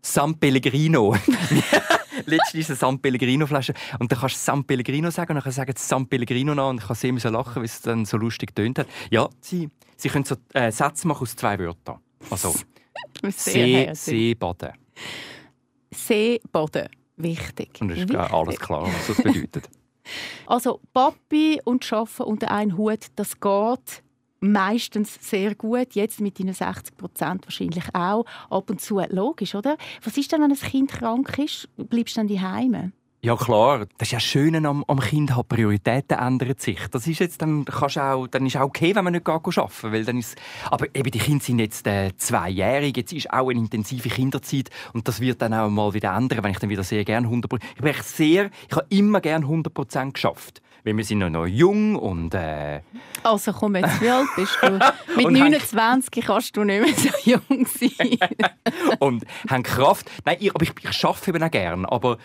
San 0.03 0.39
Pellegrino. 0.39 1.17
Letztens 2.27 2.69
eine 2.69 2.77
San 2.77 2.99
Pellegrino 2.99 3.47
Flasche 3.47 3.75
und 4.01 4.11
dann 4.11 4.19
kannst 4.19 4.35
du 4.37 4.41
San 4.41 4.65
Pellegrino 4.65 5.11
sagen 5.11 5.37
und 5.37 5.45
dann 5.45 5.53
sagen 5.53 5.73
sie 5.77 5.85
San 5.85 6.07
Pellegrino 6.09 6.53
nach 6.55 6.71
und 6.71 6.81
ich 6.81 6.87
kann 6.87 6.97
sehr 6.97 7.17
so 7.19 7.29
lachen, 7.29 7.63
wie 7.63 7.67
es 7.67 7.81
dann 7.81 8.05
so 8.05 8.17
lustig 8.17 8.57
tönt 8.57 8.81
hat. 8.81 8.89
Ja, 9.11 9.29
sie, 9.41 9.69
sie 9.97 10.09
können 10.09 10.25
so 10.25 10.35
äh, 10.53 10.73
Sätze 10.73 11.07
machen 11.07 11.23
aus 11.23 11.37
zwei 11.37 11.57
Wörtern. 11.59 12.01
Also 12.29 12.55
See, 13.29 13.89
Seebaden. 13.95 14.73
Seebaden, 15.93 16.89
wichtig. 17.17 17.71
Und 17.81 17.91
es 17.91 17.99
ist 17.99 18.09
wichtig. 18.09 18.33
alles 18.33 18.59
klar, 18.59 18.83
was 18.83 19.07
das 19.07 19.17
bedeutet. 19.17 19.69
Also 20.47 20.81
Papi 20.95 21.61
und 21.67 21.85
Schaffen 21.85 22.25
unter 22.25 22.51
einen 22.51 22.79
Hut, 22.79 23.09
das 23.17 23.39
geht 23.39 24.03
meistens 24.41 25.19
sehr 25.21 25.55
gut. 25.55 25.95
Jetzt 25.95 26.21
mit 26.21 26.39
deinen 26.39 26.55
60 26.55 26.97
Prozent 26.97 27.47
wahrscheinlich 27.47 27.85
auch. 27.95 28.25
Ab 28.51 28.71
und 28.71 28.81
zu 28.81 29.01
logisch, 29.09 29.55
oder? 29.55 29.77
Was 30.03 30.17
ist 30.17 30.33
denn, 30.33 30.43
wenn 30.43 30.53
ein 30.53 30.59
Kind 30.59 30.91
krank 30.91 31.39
ist? 31.39 31.69
Bleibst 31.77 32.17
du 32.17 32.21
dann 32.21 32.29
daheim? 32.29 32.93
Ja 33.21 33.35
klar, 33.35 33.87
das 33.99 34.09
ist 34.09 34.13
ja 34.13 34.21
schön 34.21 34.65
am, 34.65 34.85
am 34.87 35.01
Kind, 35.01 35.35
hat 35.35 35.49
Prioritäten 35.49 36.17
ändern 36.17 36.55
sich. 36.57 36.79
Das 36.93 37.05
ist 37.09 37.19
jetzt 37.19 37.43
dann, 37.43 37.65
auch, 37.99 38.29
dann 38.29 38.47
ist 38.47 38.57
auch 38.57 38.67
okay, 38.67 38.95
wenn 38.95 39.03
man 39.03 39.13
nicht 39.13 39.29
arbeiten 39.29 39.93
weil 39.93 40.05
dann 40.05 40.19
ist, 40.19 40.37
aber 40.71 40.87
eben 40.95 41.11
die 41.11 41.19
Kinder 41.19 41.45
sind 41.45 41.59
jetzt 41.59 41.85
äh, 41.89 42.13
zweijährig, 42.17 42.97
jetzt 42.97 43.13
ist 43.13 43.33
auch 43.33 43.51
eine 43.51 43.59
intensive 43.59 44.09
Kinderzeit 44.09 44.71
und 44.93 45.09
das 45.09 45.21
wird 45.21 45.43
dann 45.43 45.53
auch 45.53 45.69
mal 45.69 45.95
wieder 45.95 46.15
ändern, 46.17 46.45
wenn 46.45 46.53
ich 46.53 46.61
dann 46.61 46.71
wieder 46.71 46.85
sehr 46.85 47.05
gerne 47.05 47.27
100 47.27 47.53
Ich 47.75 47.83
bin 47.83 47.93
sehr, 48.05 48.51
ich 48.69 48.77
habe 48.77 48.87
immer 48.89 49.21
gerne 49.21 49.47
100 49.47 49.75
Prozent 49.75 50.15
geschafft 50.15 50.63
weil 50.89 50.97
wir 50.97 51.05
sind 51.05 51.19
noch 51.19 51.47
jung 51.47 51.97
und... 51.97 52.35
Äh, 52.35 52.81
also 53.23 53.53
komm 53.53 53.77
jetzt, 53.77 54.01
wie 54.01 54.09
alt 54.09 54.29
bist 54.37 54.57
du? 54.63 54.79
Mit 55.17 55.31
29 55.31 56.25
kannst 56.25 56.57
du 56.57 56.65
nicht 56.65 56.83
mehr 56.83 56.95
so 56.95 57.31
jung 57.31 57.67
sein. 57.67 58.19
und 58.99 59.25
haben 59.51 59.63
Kraft. 59.63 60.11
Nein, 60.25 60.39
ich, 60.41 60.55
aber 60.55 60.63
ich, 60.63 60.73
ich 60.81 61.05
arbeite 61.05 61.31
eben 61.31 61.43
auch 61.43 61.51
gerne, 61.51 61.93
aber 61.93 62.17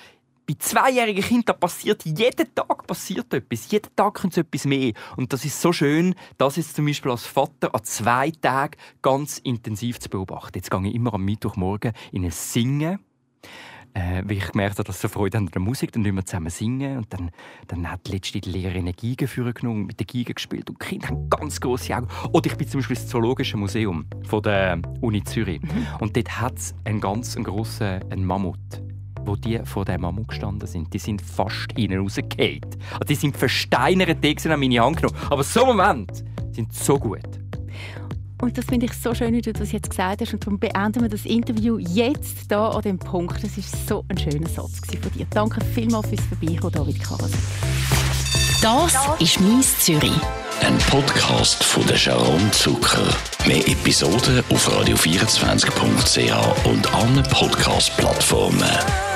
bei 0.45 0.55
zweijährigen 0.57 1.23
Kindern 1.23 1.59
passiert 1.59 2.05
jeden 2.05 2.55
Tag 2.55 2.87
passiert 2.87 3.33
etwas. 3.33 3.69
Jeden 3.69 3.93
Tag 3.95 4.13
kommt 4.13 4.37
etwas 4.37 4.65
mehr. 4.65 4.93
Und 5.17 5.33
das 5.33 5.43
ist 5.43 5.61
so 5.61 5.73
schön, 5.73 6.15
das 6.37 6.55
jetzt 6.55 6.75
zum 6.75 6.85
Beispiel 6.85 7.11
als 7.11 7.25
Vater 7.25 7.75
an 7.75 7.83
zwei 7.83 8.31
Tagen 8.31 8.77
ganz 9.01 9.39
intensiv 9.39 9.99
zu 9.99 10.09
beobachten. 10.09 10.57
Jetzt 10.57 10.71
gehe 10.71 10.87
ich 10.87 10.95
immer 10.95 11.13
am 11.13 11.23
Mittwochmorgen 11.23 11.93
in 12.11 12.23
ein 12.23 12.31
Singen. 12.31 12.99
Äh, 13.95 14.23
weil 14.25 14.37
ich 14.37 14.51
gemerkt 14.51 14.79
habe, 14.79 14.87
dass 14.87 15.01
sie 15.01 15.07
Freude 15.07 15.37
haben 15.37 15.45
an 15.45 15.51
der 15.51 15.61
Musik, 15.61 15.91
dann 15.91 16.03
wir 16.03 16.25
zusammen 16.25 16.49
singen 16.49 16.97
und 16.97 17.13
dann, 17.13 17.29
dann 17.67 17.91
hat 17.91 18.07
letzte 18.07 18.41
die 18.41 18.49
Lehrerin 18.49 18.81
eine 18.81 18.93
Geige 18.93 19.27
genommen, 19.27 19.85
mit 19.85 19.99
der 19.99 20.07
Geige 20.07 20.33
gespielt 20.33 20.67
und 20.69 20.81
die 20.81 20.85
Kinder 20.87 21.09
haben 21.09 21.29
ganz 21.29 21.59
große 21.59 21.95
Augen. 21.95 22.07
Oder 22.31 22.47
ich 22.47 22.57
bin 22.57 22.67
zum 22.67 22.79
Beispiel 22.79 22.97
ins 22.97 23.07
Zoologische 23.07 23.55
Museum 23.55 24.05
von 24.27 24.41
der 24.41 24.79
Uni 25.01 25.23
Zürich 25.23 25.61
mhm. 25.61 25.87
und 25.99 26.17
dort 26.17 26.41
hat 26.41 26.57
es 26.57 26.73
einen 26.85 27.01
ganz 27.01 27.35
einen 27.35 27.45
grossen 27.45 28.01
einen 28.09 28.25
Mammut 28.25 28.57
wo 29.25 29.37
die 29.37 29.59
vor 29.63 29.85
dem 29.85 30.01
Mammut 30.01 30.27
gestanden 30.27 30.67
sind, 30.67 30.93
die 30.93 30.99
sind 30.99 31.21
fast 31.21 31.71
hinten 31.77 31.99
rausgefallen. 31.99 32.61
Also 32.91 33.05
die 33.07 33.15
sind 33.15 33.37
versteinert, 33.37 34.21
die 34.21 34.49
an 34.49 34.59
meine 34.59 34.81
Hand 34.81 34.97
genommen. 34.97 35.17
Aber 35.29 35.43
so 35.43 35.65
Moment 35.65 36.25
sind 36.51 36.73
so 36.73 36.99
gut. 36.99 37.42
Und 38.43 38.57
das 38.57 38.65
finde 38.65 38.87
ich 38.87 38.93
so 38.93 39.15
schön, 39.15 39.33
wie 39.33 39.41
du 39.41 39.53
das 39.53 39.71
jetzt 39.71 39.89
gesagt 39.89 40.19
hast. 40.19 40.33
Und 40.33 40.45
darum 40.45 40.59
beenden 40.59 41.01
wir 41.01 41.07
das 41.07 41.23
Interview 41.23 41.77
jetzt 41.77 42.49
hier 42.49 42.57
an 42.57 42.81
dem 42.81 42.99
Punkt. 42.99 43.41
Das 43.41 43.55
war 43.55 43.63
so 43.87 44.05
ein 44.09 44.17
schöner 44.17 44.49
Satz 44.49 44.81
von 45.01 45.11
dir. 45.13 45.25
Danke 45.29 45.63
vielmals 45.63 46.09
fürs 46.09 46.19
Vorbeikommen, 46.25 46.73
David 46.73 47.01
Karas. 47.01 47.31
Das 48.61 48.93
ist 49.19 49.39
«Mies 49.39 49.79
Zürich». 49.79 50.11
Ein 50.59 50.77
Podcast 50.89 51.63
von 51.63 51.87
der 51.87 51.95
Sharon 51.95 52.51
Zucker. 52.51 53.07
Mehr 53.47 53.65
Episoden 53.65 54.43
auf 54.49 54.69
radio24.ch 54.69 56.65
und 56.65 56.93
allen 56.93 57.23
Podcast-Plattformen. 57.23 59.12